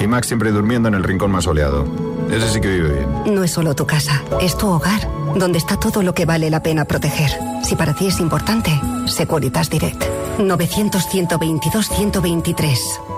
Y 0.00 0.08
Max 0.08 0.26
siempre 0.26 0.50
durmiendo 0.50 0.88
en 0.88 0.94
el 0.94 1.04
rincón 1.04 1.30
más 1.30 1.44
soleado. 1.44 1.86
Ese 2.28 2.48
sí 2.48 2.60
que 2.60 2.66
vive 2.66 2.94
bien. 2.94 3.08
No 3.32 3.44
es 3.44 3.52
solo 3.52 3.76
tu 3.76 3.86
casa, 3.86 4.24
es 4.40 4.58
tu 4.58 4.66
hogar, 4.66 5.08
donde 5.36 5.58
está 5.58 5.78
todo 5.78 6.02
lo 6.02 6.12
que 6.12 6.26
vale 6.26 6.50
la 6.50 6.60
pena 6.60 6.86
proteger. 6.86 7.30
Si 7.62 7.76
para 7.76 7.94
ti 7.94 8.08
es 8.08 8.18
importante, 8.18 8.72
Securitas 9.06 9.70
Direct. 9.70 10.02
900-122-123. 10.38 13.17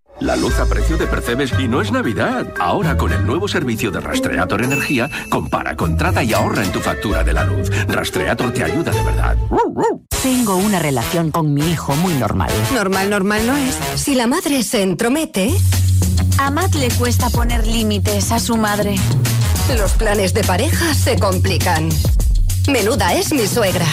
La 0.21 0.35
luz 0.35 0.59
a 0.59 0.67
precio 0.67 0.97
de 0.97 1.07
Percebes 1.07 1.51
y 1.59 1.67
no 1.67 1.81
es 1.81 1.91
Navidad. 1.91 2.45
Ahora 2.59 2.95
con 2.95 3.11
el 3.11 3.25
nuevo 3.25 3.47
servicio 3.47 3.89
de 3.89 3.99
Rastreator 3.99 4.61
Energía, 4.61 5.09
compara, 5.31 5.75
contrata 5.75 6.23
y 6.23 6.31
ahorra 6.31 6.63
en 6.63 6.71
tu 6.71 6.79
factura 6.79 7.23
de 7.23 7.33
la 7.33 7.43
luz. 7.43 7.71
Rastreator 7.87 8.53
te 8.53 8.63
ayuda 8.63 8.91
de 8.91 9.01
verdad. 9.01 9.35
Tengo 10.21 10.57
una 10.57 10.77
relación 10.77 11.31
con 11.31 11.55
mi 11.55 11.71
hijo 11.71 11.95
muy 11.95 12.13
normal. 12.13 12.51
Normal, 12.71 13.09
normal 13.09 13.47
no 13.47 13.55
es. 13.55 13.75
Si 13.95 14.13
la 14.13 14.27
madre 14.27 14.61
se 14.61 14.83
entromete... 14.83 15.51
A 16.37 16.51
Matt 16.51 16.75
le 16.75 16.89
cuesta 16.91 17.29
poner 17.31 17.65
límites 17.65 18.31
a 18.31 18.39
su 18.39 18.57
madre. 18.57 18.95
Los 19.75 19.93
planes 19.93 20.35
de 20.35 20.43
pareja 20.43 20.93
se 20.93 21.17
complican. 21.17 21.89
Menuda 22.67 23.15
es 23.15 23.33
mi 23.33 23.47
suegra. 23.47 23.87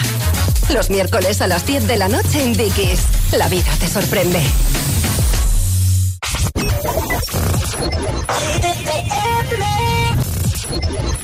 Los 0.71 0.91
miércoles 0.91 1.41
a 1.41 1.47
las 1.47 1.65
10 1.65 1.87
de 1.87 1.97
la 1.97 2.07
noche 2.07 2.43
en 2.43 2.53
Dickies. 2.53 3.01
La 3.35 3.47
vida 3.49 3.71
te 3.79 3.87
sorprende. 3.87 4.41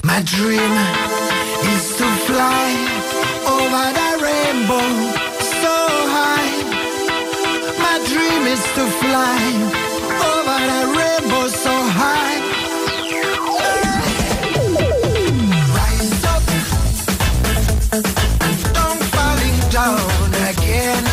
My 0.03 0.21
dream 0.21 0.73
is 1.73 1.85
to 1.97 2.07
fly 2.27 2.67
over 3.55 3.85
the 3.99 4.09
rainbow 4.23 4.87
so 5.61 5.75
high. 6.15 6.51
My 7.85 7.97
dream 8.09 8.43
is 8.55 8.63
to 8.77 8.83
fly 9.01 9.39
over 10.31 10.59
the 10.71 10.81
rainbow 10.99 11.45
so 11.49 11.73
high. 11.99 12.39
Rise 15.75 16.23
up, 16.33 16.43
don't 18.73 19.03
falling 19.13 19.59
down 19.69 20.31
again. 20.51 21.03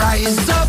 Rise 0.00 0.48
up. 0.50 0.59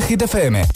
Hit 0.00 0.22
FM. 0.22 0.75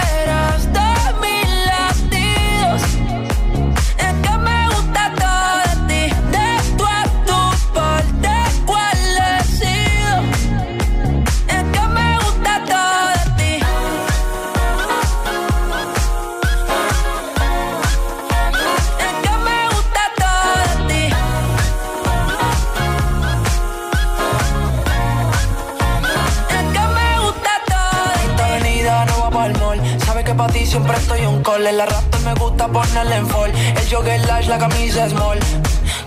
siempre 30.71 30.95
estoy 30.95 31.25
un 31.25 31.43
call. 31.43 31.67
El 31.67 31.81
arrastre 31.81 32.19
me 32.21 32.33
gusta 32.35 32.67
ponerle 32.67 33.17
en 33.17 33.27
fall. 33.27 33.51
El 33.51 33.89
jogger 33.93 34.25
large, 34.25 34.47
la 34.47 34.57
camisa 34.57 35.09
small. 35.09 35.37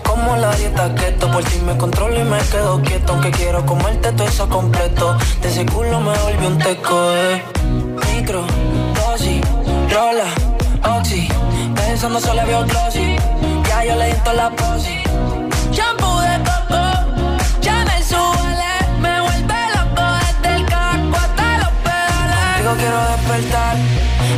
Como 0.03 0.35
la 0.37 0.51
dieta 0.55 0.93
keto, 0.95 1.31
por 1.31 1.43
ti 1.43 1.59
me 1.63 1.77
controlo 1.77 2.19
y 2.19 2.23
me 2.23 2.39
quedo 2.39 2.81
quieto. 2.81 3.13
Aunque 3.13 3.29
quiero 3.29 3.63
comerte 3.65 4.11
todo 4.13 4.27
eso 4.27 4.49
completo. 4.49 5.17
De 5.41 5.49
ese 5.49 5.65
culo 5.67 5.99
me 5.99 6.17
volvió 6.17 6.47
un 6.47 6.57
teco, 6.57 7.11
eh. 7.11 7.43
Micro, 8.07 8.43
dosis, 8.95 9.41
rola, 9.93 10.29
oxi. 10.97 11.27
Pensando 11.75 12.19
solo 12.19 12.41
había 12.41 12.63
glossy. 12.63 13.17
Ya 13.67 13.85
yo 13.85 13.95
le 13.95 14.07
di 14.07 14.19
la 14.35 14.49
posi. 14.49 14.97
Shampoo 15.71 16.21
de 16.21 16.37
coco, 16.49 16.83
Chanel 17.61 18.03
suele, 18.03 18.73
me 18.99 19.21
vuelve 19.21 19.59
loco 19.75 20.05
desde 20.25 20.55
el 20.55 20.65
casco 20.65 21.17
hasta 21.23 21.57
los 21.59 21.73
pedales. 21.83 22.57
Digo 22.57 22.73
quiero 22.79 22.99
despertar, 23.11 23.75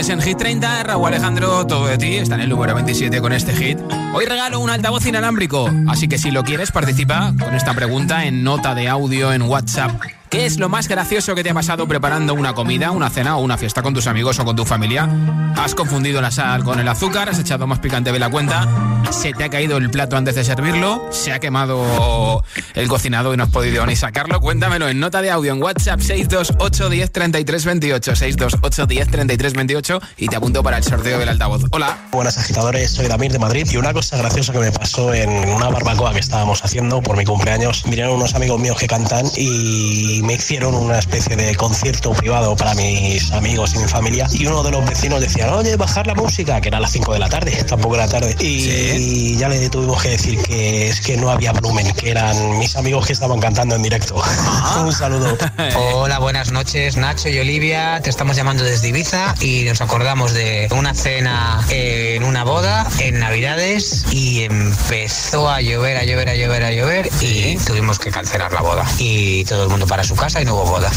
Canciones 0.00 0.24
en 0.24 0.30
Hit 0.30 0.38
30. 0.38 0.82
Raúl 0.84 1.08
Alejandro, 1.08 1.66
todo 1.66 1.86
de 1.86 1.98
ti. 1.98 2.16
Está 2.16 2.36
en 2.36 2.42
el 2.42 2.48
número 2.48 2.74
27 2.74 3.20
con 3.20 3.34
este 3.34 3.52
hit. 3.52 3.78
Hoy 4.14 4.24
regalo 4.24 4.58
un 4.60 4.70
altavoz 4.70 5.04
inalámbrico. 5.04 5.68
Así 5.88 6.08
que 6.08 6.16
si 6.16 6.30
lo 6.30 6.42
quieres, 6.42 6.70
participa 6.70 7.34
con 7.38 7.54
esta 7.54 7.74
pregunta 7.74 8.24
en 8.24 8.42
nota 8.42 8.74
de 8.74 8.88
audio 8.88 9.30
en 9.32 9.42
WhatsApp. 9.42 9.90
¿Qué 10.30 10.46
es 10.46 10.60
lo 10.60 10.68
más 10.68 10.86
gracioso 10.86 11.34
que 11.34 11.42
te 11.42 11.50
ha 11.50 11.54
pasado 11.54 11.88
preparando 11.88 12.34
una 12.34 12.54
comida, 12.54 12.92
una 12.92 13.10
cena 13.10 13.36
o 13.36 13.40
una 13.40 13.58
fiesta 13.58 13.82
con 13.82 13.94
tus 13.94 14.06
amigos 14.06 14.38
o 14.38 14.44
con 14.44 14.54
tu 14.54 14.64
familia? 14.64 15.08
¿Has 15.56 15.74
confundido 15.74 16.20
la 16.22 16.30
sal 16.30 16.62
con 16.62 16.78
el 16.78 16.86
azúcar? 16.86 17.28
¿Has 17.28 17.40
echado 17.40 17.66
más 17.66 17.80
picante 17.80 18.12
de 18.12 18.18
la 18.20 18.30
cuenta? 18.30 18.68
¿Se 19.10 19.32
te 19.32 19.42
ha 19.42 19.48
caído 19.48 19.76
el 19.76 19.90
plato 19.90 20.16
antes 20.16 20.36
de 20.36 20.44
servirlo? 20.44 21.04
¿Se 21.10 21.32
ha 21.32 21.40
quemado 21.40 22.44
el 22.74 22.86
cocinado 22.86 23.34
y 23.34 23.36
no 23.36 23.42
has 23.42 23.50
podido 23.50 23.84
ni 23.86 23.96
sacarlo? 23.96 24.40
Cuéntamelo 24.40 24.88
en 24.88 25.00
nota 25.00 25.20
de 25.20 25.32
audio 25.32 25.52
en 25.52 25.60
WhatsApp 25.60 25.98
628 25.98 26.88
10 26.90 27.10
33 27.10 27.64
28 27.64 28.14
628 28.14 28.86
10 28.86 29.08
33 29.08 29.52
28 29.52 30.00
y 30.16 30.28
te 30.28 30.36
apunto 30.36 30.62
para 30.62 30.78
el 30.78 30.84
sorteo 30.84 31.18
del 31.18 31.28
altavoz. 31.28 31.64
Hola. 31.72 31.98
Buenas 32.12 32.38
agitadores, 32.38 32.92
soy 32.92 33.08
Damir 33.08 33.32
de 33.32 33.40
Madrid 33.40 33.66
y 33.68 33.76
una 33.78 33.92
cosa 33.92 34.16
graciosa 34.16 34.52
que 34.52 34.60
me 34.60 34.70
pasó 34.70 35.12
en 35.12 35.28
una 35.48 35.70
barbacoa 35.70 36.12
que 36.12 36.20
estábamos 36.20 36.64
haciendo 36.64 37.02
por 37.02 37.16
mi 37.16 37.24
cumpleaños, 37.24 37.82
vinieron 37.84 38.14
unos 38.14 38.36
amigos 38.36 38.60
míos 38.60 38.76
que 38.78 38.86
cantan 38.86 39.26
y 39.36 40.19
y 40.20 40.22
me 40.22 40.34
hicieron 40.34 40.74
una 40.74 40.98
especie 40.98 41.34
de 41.34 41.54
concierto 41.54 42.12
privado 42.12 42.54
para 42.54 42.74
mis 42.74 43.32
amigos 43.32 43.74
y 43.74 43.78
mi 43.78 43.88
familia. 43.88 44.26
Y 44.32 44.46
uno 44.46 44.62
de 44.62 44.70
los 44.70 44.84
vecinos 44.84 45.20
decía, 45.20 45.54
oye, 45.54 45.76
bajar 45.76 46.06
la 46.06 46.14
música, 46.14 46.60
que 46.60 46.68
era 46.68 46.76
a 46.76 46.80
las 46.80 46.92
5 46.92 47.14
de 47.14 47.18
la 47.18 47.28
tarde, 47.30 47.64
tampoco 47.68 47.94
era 47.94 48.06
tarde. 48.06 48.36
Y 48.38 49.36
ya 49.36 49.48
le 49.48 49.70
tuvimos 49.70 50.02
que 50.02 50.10
decir 50.10 50.42
que 50.42 50.88
es 50.88 51.00
que 51.00 51.16
no 51.16 51.30
había 51.30 51.52
volumen, 51.52 51.90
que 51.94 52.10
eran 52.10 52.58
mis 52.58 52.76
amigos 52.76 53.06
que 53.06 53.14
estaban 53.14 53.40
cantando 53.40 53.76
en 53.76 53.82
directo. 53.82 54.22
un 54.84 54.92
saludo. 54.92 55.38
Hola, 55.76 56.18
buenas 56.18 56.52
noches, 56.52 56.98
Nacho 56.98 57.30
y 57.30 57.38
Olivia. 57.38 58.00
Te 58.02 58.10
estamos 58.10 58.36
llamando 58.36 58.62
desde 58.62 58.88
Ibiza 58.88 59.34
y 59.40 59.64
nos 59.64 59.80
acordamos 59.80 60.34
de 60.34 60.68
una 60.76 60.92
cena 60.92 61.64
en 61.70 62.24
una 62.24 62.44
boda 62.44 62.86
en 62.98 63.20
Navidades 63.20 64.04
y 64.10 64.42
empezó 64.42 65.48
a 65.48 65.62
llover, 65.62 65.96
a 65.96 66.04
llover, 66.04 66.28
a 66.28 66.34
llover, 66.34 66.64
a 66.64 66.72
llover 66.72 67.08
y 67.22 67.56
tuvimos 67.56 67.98
que 67.98 68.10
cancelar 68.10 68.52
la 68.52 68.60
boda. 68.60 68.84
Y 68.98 69.44
todo 69.46 69.64
el 69.64 69.70
mundo 69.70 69.86
para 69.86 70.04
su 70.04 70.09
casa 70.14 70.40
y 70.40 70.44
no 70.44 70.54
hubo 70.54 70.64
boda. 70.64 70.90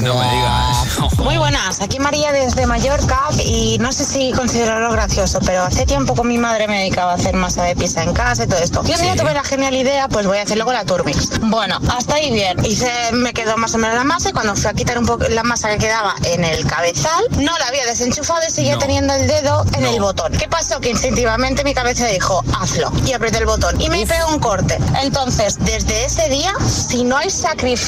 No 0.00 0.14
me 0.14 0.30
digas. 0.30 0.98
Muy 1.18 1.36
buenas, 1.38 1.80
aquí 1.80 1.98
María 1.98 2.32
desde 2.32 2.66
Mallorca 2.66 3.20
y 3.44 3.78
no 3.78 3.92
sé 3.92 4.04
si 4.04 4.32
considerarlo 4.32 4.90
gracioso, 4.92 5.40
pero 5.44 5.62
hace 5.62 5.86
tiempo 5.86 6.14
con 6.14 6.28
mi 6.28 6.38
madre 6.38 6.68
me 6.68 6.80
dedicaba 6.80 7.12
a 7.12 7.14
hacer 7.14 7.34
masa 7.34 7.64
de 7.64 7.74
pizza 7.74 8.02
en 8.02 8.12
casa 8.12 8.44
y 8.44 8.46
todo 8.46 8.60
esto. 8.60 8.82
Y 8.86 8.92
un 8.92 9.00
día 9.00 9.16
tuve 9.16 9.32
la 9.34 9.42
genial 9.42 9.74
idea, 9.74 10.08
pues 10.08 10.26
voy 10.26 10.38
a 10.38 10.42
hacerlo 10.42 10.64
con 10.64 10.74
la 10.74 10.84
Turmix. 10.84 11.40
Bueno, 11.40 11.78
hasta 11.90 12.16
ahí 12.16 12.30
bien. 12.32 12.64
Hice, 12.64 12.90
me 13.12 13.32
quedó 13.32 13.56
más 13.56 13.74
o 13.74 13.78
menos 13.78 13.96
la 13.96 14.04
masa 14.04 14.30
y 14.30 14.32
cuando 14.32 14.54
fui 14.54 14.66
a 14.66 14.74
quitar 14.74 14.98
un 14.98 15.06
poco 15.06 15.24
la 15.28 15.42
masa 15.42 15.70
que 15.70 15.78
quedaba 15.78 16.14
en 16.24 16.44
el 16.44 16.66
cabezal, 16.66 17.24
no 17.38 17.56
la 17.58 17.66
había 17.66 17.86
desenchufado 17.86 18.40
y 18.46 18.50
seguía 18.50 18.78
teniendo 18.78 19.14
el 19.14 19.26
dedo 19.26 19.64
en 19.76 19.86
el 19.86 20.00
botón. 20.00 20.32
¿Qué 20.32 20.48
pasó? 20.48 20.80
Que 20.80 20.90
instintivamente 20.90 21.64
mi 21.64 21.74
cabeza 21.74 22.06
dijo, 22.06 22.44
hazlo. 22.60 22.92
Y 23.06 23.12
apreté 23.12 23.38
el 23.38 23.46
botón 23.46 23.80
y 23.80 23.88
me 23.88 24.06
pegó 24.06 24.28
un 24.28 24.38
corte. 24.38 24.78
Entonces, 25.02 25.58
desde 25.60 26.04
ese 26.04 26.28
día, 26.28 26.52
si 26.66 27.04
no 27.04 27.16
hay 27.16 27.30
sacrificio, 27.30 27.87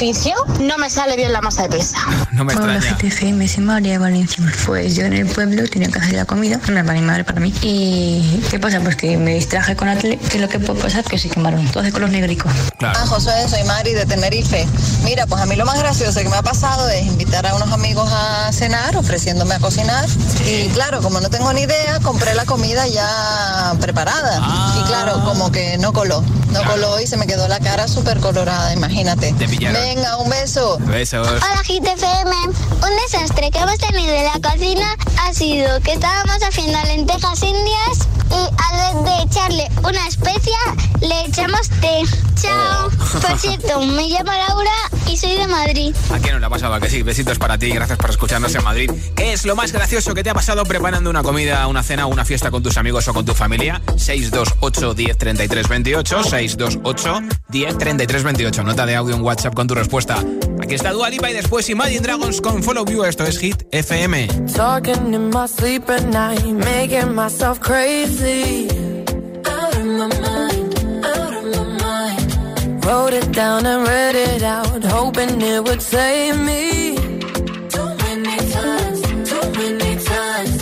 no 0.59 0.79
me 0.79 0.89
sale 0.89 1.15
bien 1.15 1.31
la 1.31 1.41
masa 1.41 1.61
de 1.67 1.77
pizza. 1.77 1.99
No 2.31 2.43
me 2.43 2.55
Hola, 2.55 2.77
extraña. 2.77 2.97
GTFM, 2.97 3.47
soy 3.47 3.63
María 3.63 3.91
de 3.91 3.97
Valencia. 3.99 4.43
Pues 4.65 4.95
yo 4.95 5.05
en 5.05 5.13
el 5.13 5.27
pueblo 5.27 5.67
tenía 5.67 5.89
que 5.89 5.99
hacer 5.99 6.13
la 6.13 6.25
comida, 6.25 6.59
una 6.67 6.83
para 6.83 6.99
mi 6.99 7.05
madre, 7.05 7.23
para 7.23 7.39
mí. 7.39 7.53
¿Y 7.61 8.41
qué 8.49 8.57
pasa? 8.57 8.79
Pues 8.79 8.95
que 8.95 9.15
me 9.17 9.35
distraje 9.35 9.75
con 9.75 9.87
la 9.87 9.95
tele, 9.95 10.17
que 10.17 10.37
es 10.37 10.41
lo 10.41 10.49
que 10.49 10.57
puede 10.57 10.81
pasar, 10.81 11.03
que 11.03 11.19
se 11.19 11.29
quemaron 11.29 11.67
todos 11.67 11.87
con 11.91 12.01
los 12.01 12.09
negricos. 12.09 12.51
Ah, 12.81 13.05
Josué, 13.05 13.47
soy 13.47 13.63
Mari 13.65 13.93
de 13.93 14.07
Tenerife. 14.07 14.67
Mira, 15.03 15.27
pues 15.27 15.39
a 15.39 15.45
mí 15.45 15.55
lo 15.55 15.65
más 15.65 15.77
gracioso 15.77 16.19
que 16.19 16.29
me 16.29 16.35
ha 16.35 16.41
pasado 16.41 16.89
es 16.89 17.05
invitar 17.05 17.45
a 17.45 17.53
unos 17.53 17.71
amigos 17.71 18.09
a 18.11 18.51
cenar, 18.51 18.97
ofreciéndome 18.97 19.53
a 19.53 19.59
cocinar. 19.59 20.07
Y 20.47 20.67
claro, 20.69 21.01
como 21.03 21.21
no 21.21 21.29
tengo 21.29 21.53
ni 21.53 21.61
idea, 21.61 21.99
compré 21.99 22.33
la 22.33 22.45
comida 22.45 22.87
ya 22.87 23.75
preparada. 23.79 24.41
Y 24.79 24.83
claro, 24.87 25.23
como 25.25 25.51
que 25.51 25.77
no 25.77 25.93
coló. 25.93 26.23
No 26.51 26.63
coló 26.65 26.99
y 26.99 27.07
se 27.07 27.15
me 27.17 27.27
quedó 27.27 27.47
la 27.47 27.59
cara 27.59 27.87
súper 27.87 28.19
colorada, 28.19 28.73
imagínate. 28.73 29.31
Te 29.33 29.47
pillaron. 29.47 29.90
Venga, 29.93 30.15
un 30.19 30.29
beso. 30.29 30.77
Besos. 30.79 31.27
Hola 31.27 31.61
GTFM, 31.67 32.31
un 32.45 32.95
desastre 33.03 33.51
que 33.51 33.59
hemos 33.59 33.77
tenido 33.77 34.13
en 34.13 34.23
la 34.23 34.39
cocina 34.49 34.95
ha 35.19 35.33
sido 35.33 35.81
que 35.81 35.91
estábamos 35.91 36.41
haciendo 36.41 36.81
lentejas 36.83 37.43
indias 37.43 38.07
y 38.29 38.35
al 38.35 39.03
vez 39.03 39.03
de 39.03 39.23
echarle 39.23 39.67
una 39.83 40.07
especia 40.07 40.57
le 41.01 41.25
echamos 41.25 41.67
té. 41.81 42.03
Chao. 42.41 42.89
Por 43.21 43.37
cierto, 43.37 43.81
me 43.81 44.07
llamo 44.07 44.31
Laura 44.31 44.71
y 45.07 45.17
soy 45.17 45.35
de 45.35 45.47
Madrid. 45.47 45.95
¿A 46.09 46.19
quién 46.19 46.33
no 46.33 46.39
le 46.39 46.45
ha 46.45 46.49
pasado? 46.49 46.73
¿A 46.73 46.79
que 46.79 46.89
sí? 46.89 47.03
Besitos 47.03 47.37
para 47.37 47.57
ti, 47.57 47.69
gracias 47.69 47.97
por 47.97 48.09
escucharnos 48.09 48.55
en 48.55 48.63
Madrid. 48.63 48.89
¿Qué 49.15 49.33
es 49.33 49.45
lo 49.45 49.55
más 49.55 49.73
gracioso 49.73 50.13
que 50.13 50.23
te 50.23 50.29
ha 50.29 50.33
pasado 50.33 50.63
preparando 50.63 51.09
una 51.09 51.21
comida, 51.21 51.67
una 51.67 51.83
cena 51.83 52.07
o 52.07 52.09
una 52.09 52.23
fiesta 52.23 52.49
con 52.49 52.63
tus 52.63 52.77
amigos 52.77 53.07
o 53.09 53.13
con 53.13 53.25
tu 53.25 53.33
familia? 53.33 53.81
628 53.97 54.93
10 54.93 55.17
33 55.17 55.67
28, 55.67 56.23
628 56.23 57.19
10 57.49 57.77
33 57.77 58.23
28. 58.23 58.63
Nota 58.63 58.85
de 58.85 58.95
audio 58.95 59.15
en 59.15 59.21
WhatsApp 59.21 59.53
con 59.53 59.67
tu 59.67 59.75
respuesta. 59.81 60.23
Aquí 60.61 60.75
está 60.75 60.91
Dua 60.91 61.09
Lipa 61.09 61.29
y 61.31 61.33
después 61.33 61.67
Imagine 61.69 62.01
Dragons 62.01 62.39
con 62.39 62.61
Follow 62.61 62.85
You. 62.85 63.03
Esto 63.03 63.23
es 63.25 63.39
Hit 63.39 63.63
FM. 63.71 64.27
Talking 64.55 65.13
in 65.13 65.29
my 65.29 65.47
sleep 65.47 65.89
at 65.89 66.03
night, 66.05 66.43
making 66.45 67.15
myself 67.15 67.59
crazy. 67.59 68.67
Out 69.43 69.75
of 69.75 69.85
my 69.85 70.07
mind, 70.21 70.75
out 71.03 71.33
of 71.33 71.43
my 71.55 71.63
mind. 71.83 72.85
Wrote 72.85 73.13
it 73.13 73.31
down 73.31 73.65
and 73.65 73.87
read 73.87 74.15
it 74.15 74.43
out, 74.43 74.83
hoping 74.85 75.41
it 75.41 75.63
would 75.63 75.81
save 75.81 76.37
me. 76.37 76.95
Many 78.13 78.37
times, 78.51 79.01
many 79.57 79.95
times. 80.03 80.61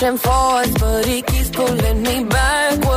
pushing 0.00 0.16
forwards, 0.16 0.72
but 0.78 1.04
he 1.04 1.20
keeps 1.20 1.50
pulling 1.50 2.02
me 2.02 2.24
backwards. 2.24 2.89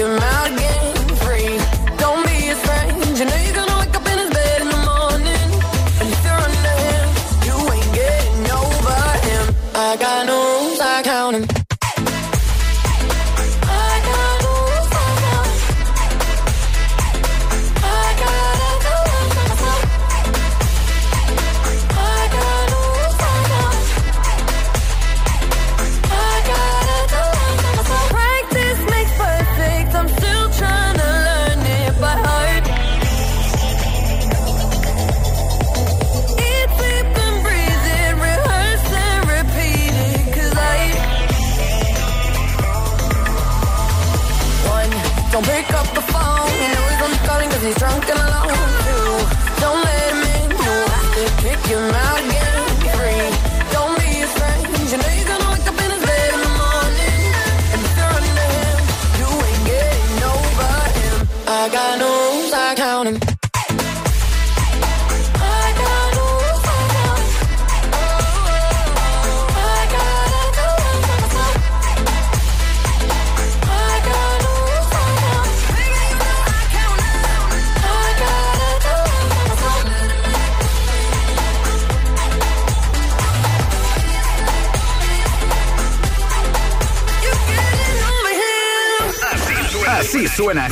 Kick 0.00 0.59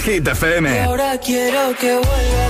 Hit 0.09 0.27
FM. 0.27 0.75
Y 0.75 0.79
ahora 0.79 1.19
quiero 1.19 1.77
que 1.77 1.93
vuelvas. 1.93 2.48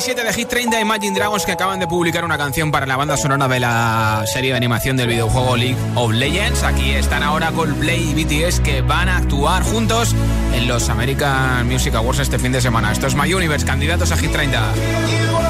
17 0.00 0.24
de 0.24 0.32
Hit 0.32 0.48
30 0.48 0.80
Imagine 0.80 1.14
Dragons 1.14 1.44
que 1.44 1.52
acaban 1.52 1.78
de 1.78 1.86
publicar 1.86 2.24
una 2.24 2.38
canción 2.38 2.70
para 2.70 2.86
la 2.86 2.96
banda 2.96 3.18
sonora 3.18 3.48
de 3.48 3.60
la 3.60 4.24
serie 4.24 4.52
de 4.52 4.56
animación 4.56 4.96
del 4.96 5.08
videojuego 5.08 5.58
League 5.58 5.76
of 5.94 6.12
Legends. 6.12 6.62
Aquí 6.62 6.92
están 6.92 7.22
ahora 7.22 7.52
Coldplay 7.52 8.08
y 8.08 8.24
BTS 8.24 8.60
que 8.60 8.80
van 8.80 9.10
a 9.10 9.18
actuar 9.18 9.62
juntos 9.62 10.14
en 10.54 10.66
los 10.66 10.88
American 10.88 11.68
Music 11.68 11.94
Awards 11.96 12.20
este 12.20 12.38
fin 12.38 12.50
de 12.50 12.62
semana. 12.62 12.92
Esto 12.92 13.08
es 13.08 13.14
My 13.14 13.30
Universe, 13.34 13.66
candidatos 13.66 14.10
a 14.10 14.16
Hit 14.16 14.32
30. 14.32 15.49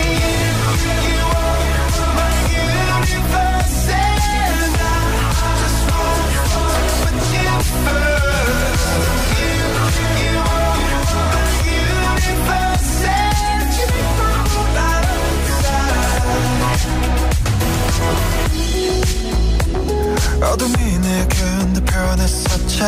어둠이 20.41 20.73
내 20.99 21.27
근데 21.27 21.85
변했었지 21.85 22.79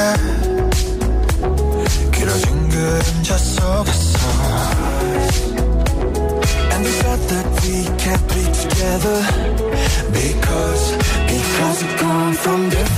길어진 2.11 2.69
그림자 2.69 3.37
속에서. 3.37 4.19
And 6.71 6.83
we 6.85 6.91
thought 7.01 7.27
that 7.29 7.45
we 7.61 7.85
can't 7.97 8.25
be 8.29 8.43
together. 8.51 9.19
Because, 10.11 10.97
because 11.27 11.83
we've 11.83 11.99
gone 11.99 12.33
from 12.33 12.69
different 12.69 12.92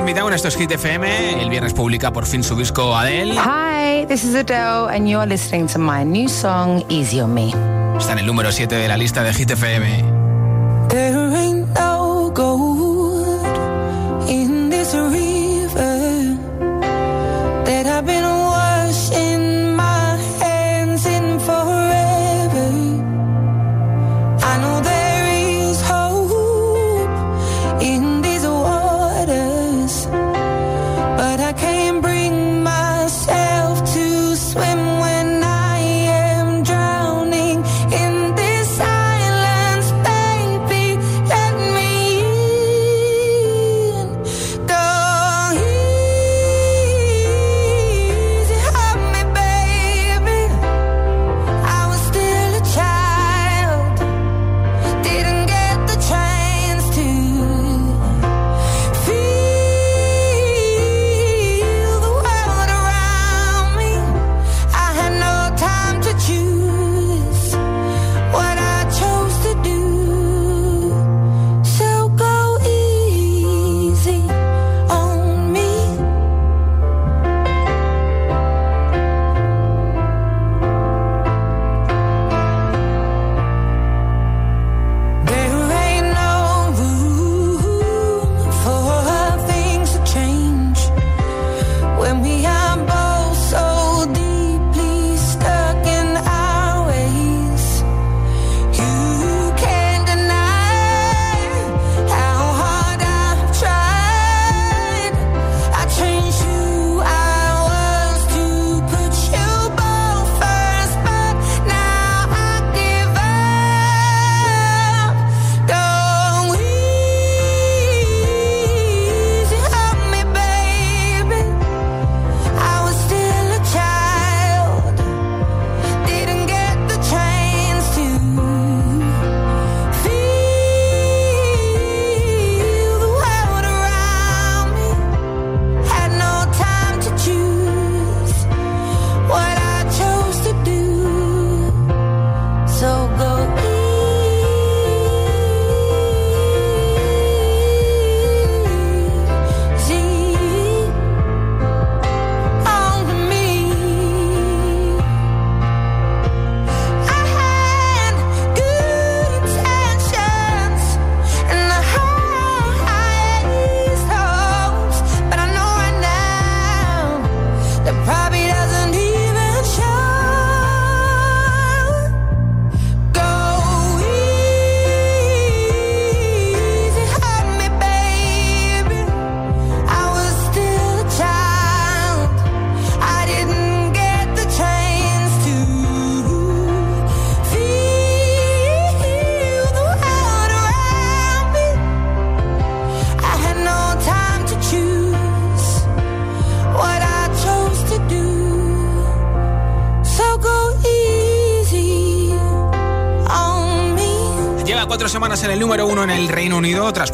en 0.00 0.06
Mitágono, 0.06 0.34
esto 0.34 0.48
es 0.48 0.56
Hit 0.56 0.70
FM. 0.70 1.42
El 1.42 1.50
viernes 1.50 1.74
publica 1.74 2.12
por 2.12 2.26
fin 2.26 2.42
su 2.42 2.56
disco 2.56 2.96
Adele. 2.96 3.34
Hi, 3.34 4.06
this 4.06 4.24
is 4.24 4.34
Adele 4.34 4.88
and 4.88 5.08
you're 5.08 5.26
listening 5.26 5.66
to 5.68 5.78
my 5.78 6.04
new 6.04 6.28
song 6.28 6.82
Easy 6.88 7.20
on 7.20 7.34
Me. 7.34 7.52
Está 7.98 8.12
en 8.12 8.20
el 8.20 8.26
número 8.26 8.50
7 8.50 8.74
de 8.74 8.88
la 8.88 8.96
lista 8.96 9.22
de 9.22 9.32
Hit 9.34 9.50
FM. 9.50 10.04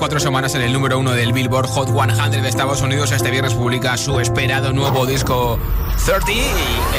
Cuatro 0.07 0.21
semanas 0.21 0.55
en 0.55 0.63
el 0.63 0.73
número 0.73 1.01
uno 1.01 1.11
del 1.11 1.33
Billboard 1.33 1.67
Hot 1.67 1.89
100 1.89 2.31
de 2.41 2.49
Estados 2.49 2.81
Unidos, 2.81 3.11
este 3.11 3.29
viernes 3.33 3.55
publica 3.55 3.97
su 3.97 4.21
esperado 4.21 4.73
nuevo 4.73 5.05
disco 5.05 5.59
30 6.05 6.31
y 6.31 6.45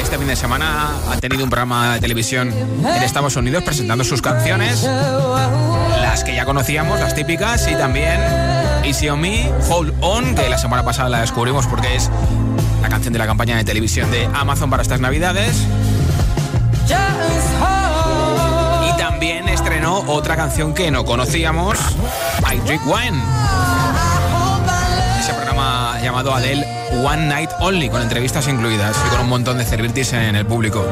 este 0.02 0.18
fin 0.18 0.28
de 0.28 0.36
semana 0.36 0.90
ha 1.10 1.16
tenido 1.16 1.42
un 1.42 1.48
programa 1.48 1.94
de 1.94 2.00
televisión 2.00 2.52
en 2.52 3.02
Estados 3.02 3.34
Unidos 3.36 3.64
presentando 3.64 4.04
sus 4.04 4.20
canciones, 4.20 4.82
las 4.82 6.22
que 6.22 6.34
ya 6.34 6.44
conocíamos, 6.44 7.00
las 7.00 7.14
típicas, 7.14 7.66
y 7.66 7.76
también 7.76 8.20
Easy 8.84 9.08
on 9.08 9.22
Me, 9.22 9.50
Hold 9.70 9.94
On, 10.02 10.34
que 10.34 10.46
la 10.50 10.58
semana 10.58 10.84
pasada 10.84 11.08
la 11.08 11.22
descubrimos 11.22 11.66
porque 11.66 11.96
es 11.96 12.10
la 12.82 12.90
canción 12.90 13.14
de 13.14 13.20
la 13.20 13.26
campaña 13.26 13.56
de 13.56 13.64
televisión 13.64 14.10
de 14.10 14.28
Amazon 14.34 14.68
para 14.68 14.82
estas 14.82 15.00
navidades. 15.00 15.56
Y 18.86 18.98
también 18.98 19.48
estrenó 19.48 20.04
otra 20.08 20.36
canción 20.36 20.74
que 20.74 20.90
no 20.90 21.06
conocíamos, 21.06 21.78
I 22.50 22.58
Drink 22.60 22.82
Wine. 22.86 23.22
Ese 25.20 25.34
programa 25.34 25.98
llamado 26.02 26.34
Adele 26.34 26.66
One 27.04 27.26
Night 27.26 27.50
Only, 27.60 27.90
con 27.90 28.00
entrevistas 28.00 28.48
incluidas 28.48 28.96
y 29.06 29.10
con 29.10 29.20
un 29.20 29.28
montón 29.28 29.58
de 29.58 29.64
celebrities 29.64 30.14
en 30.14 30.34
el 30.34 30.46
público. 30.46 30.86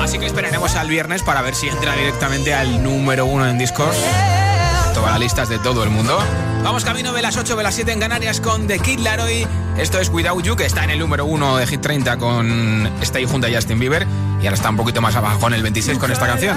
Así 0.00 0.18
que 0.18 0.26
esperaremos 0.26 0.76
al 0.76 0.88
viernes 0.88 1.22
para 1.22 1.42
ver 1.42 1.54
si 1.54 1.68
entra 1.68 1.96
directamente 1.96 2.54
al 2.54 2.82
número 2.82 3.26
uno 3.26 3.48
en 3.48 3.58
Discord. 3.58 3.94
Todas 4.94 5.10
las 5.10 5.20
listas 5.20 5.48
de 5.48 5.58
todo 5.58 5.82
el 5.82 5.90
mundo. 5.90 6.18
Vamos 6.62 6.84
camino 6.84 7.12
de 7.12 7.22
las 7.22 7.36
8 7.36 7.56
de 7.56 7.62
las 7.62 7.74
7 7.74 7.92
en 7.92 7.98
Canarias 8.00 8.40
con 8.40 8.68
The 8.68 8.78
Kid 8.78 9.00
Laroi. 9.00 9.46
Esto 9.76 9.98
es 9.98 10.10
Without 10.10 10.44
You, 10.44 10.54
que 10.54 10.66
está 10.66 10.84
en 10.84 10.90
el 10.90 10.98
número 11.00 11.24
1 11.24 11.56
de 11.56 11.66
Hit 11.66 11.80
30 11.80 12.18
con 12.18 12.88
Stay 13.00 13.24
junto 13.24 13.48
a 13.48 13.50
Justin 13.50 13.80
Bieber. 13.80 14.06
Y 14.40 14.46
ahora 14.46 14.54
está 14.54 14.70
un 14.70 14.76
poquito 14.76 15.00
más 15.00 15.16
abajo 15.16 15.48
en 15.48 15.54
el 15.54 15.62
26 15.62 15.98
con 15.98 16.12
esta 16.12 16.26
canción. 16.26 16.56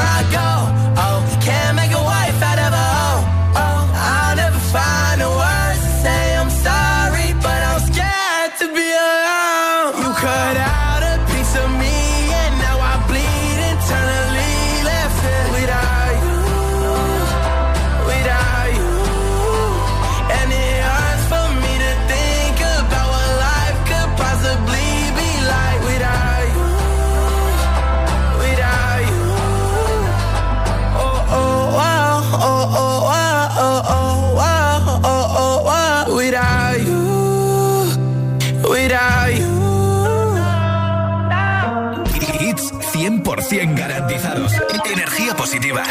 positiva. 45.41 45.83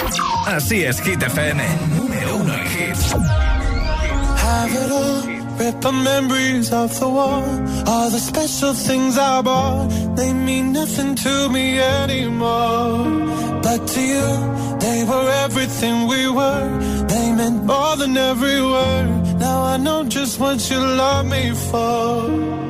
Así 0.47 0.85
es, 0.85 1.01
Hit 1.01 1.23
FM. 1.23 1.63
Número 1.97 2.37
uno 2.37 2.55
en 2.55 2.67
hits. 2.67 3.15
have 4.45 4.73
it 4.83 4.91
all. 4.93 5.21
Rip 5.59 5.81
the 5.81 5.93
memories 5.93 6.73
of 6.73 6.89
the 7.01 7.09
war. 7.09 7.43
All 7.87 8.09
the 8.11 8.21
special 8.21 8.73
things 8.75 9.19
I 9.19 9.43
bought, 9.43 9.89
they 10.17 10.33
mean 10.33 10.73
nothing 10.73 11.17
to 11.17 11.49
me 11.49 11.81
anymore. 11.81 13.05
But 13.63 13.81
to 13.95 14.01
you, 14.01 14.29
they 14.79 15.05
were 15.05 15.29
everything 15.45 16.07
we 16.07 16.29
were. 16.29 16.69
They 17.09 17.33
meant 17.33 17.65
more 17.65 17.97
than 17.97 18.17
every 18.17 18.63
word. 18.63 19.09
Now 19.47 19.59
I 19.75 19.77
know 19.77 20.05
just 20.05 20.39
what 20.39 20.59
you 20.71 20.79
love 20.79 21.27
me 21.27 21.45
for. 21.71 22.70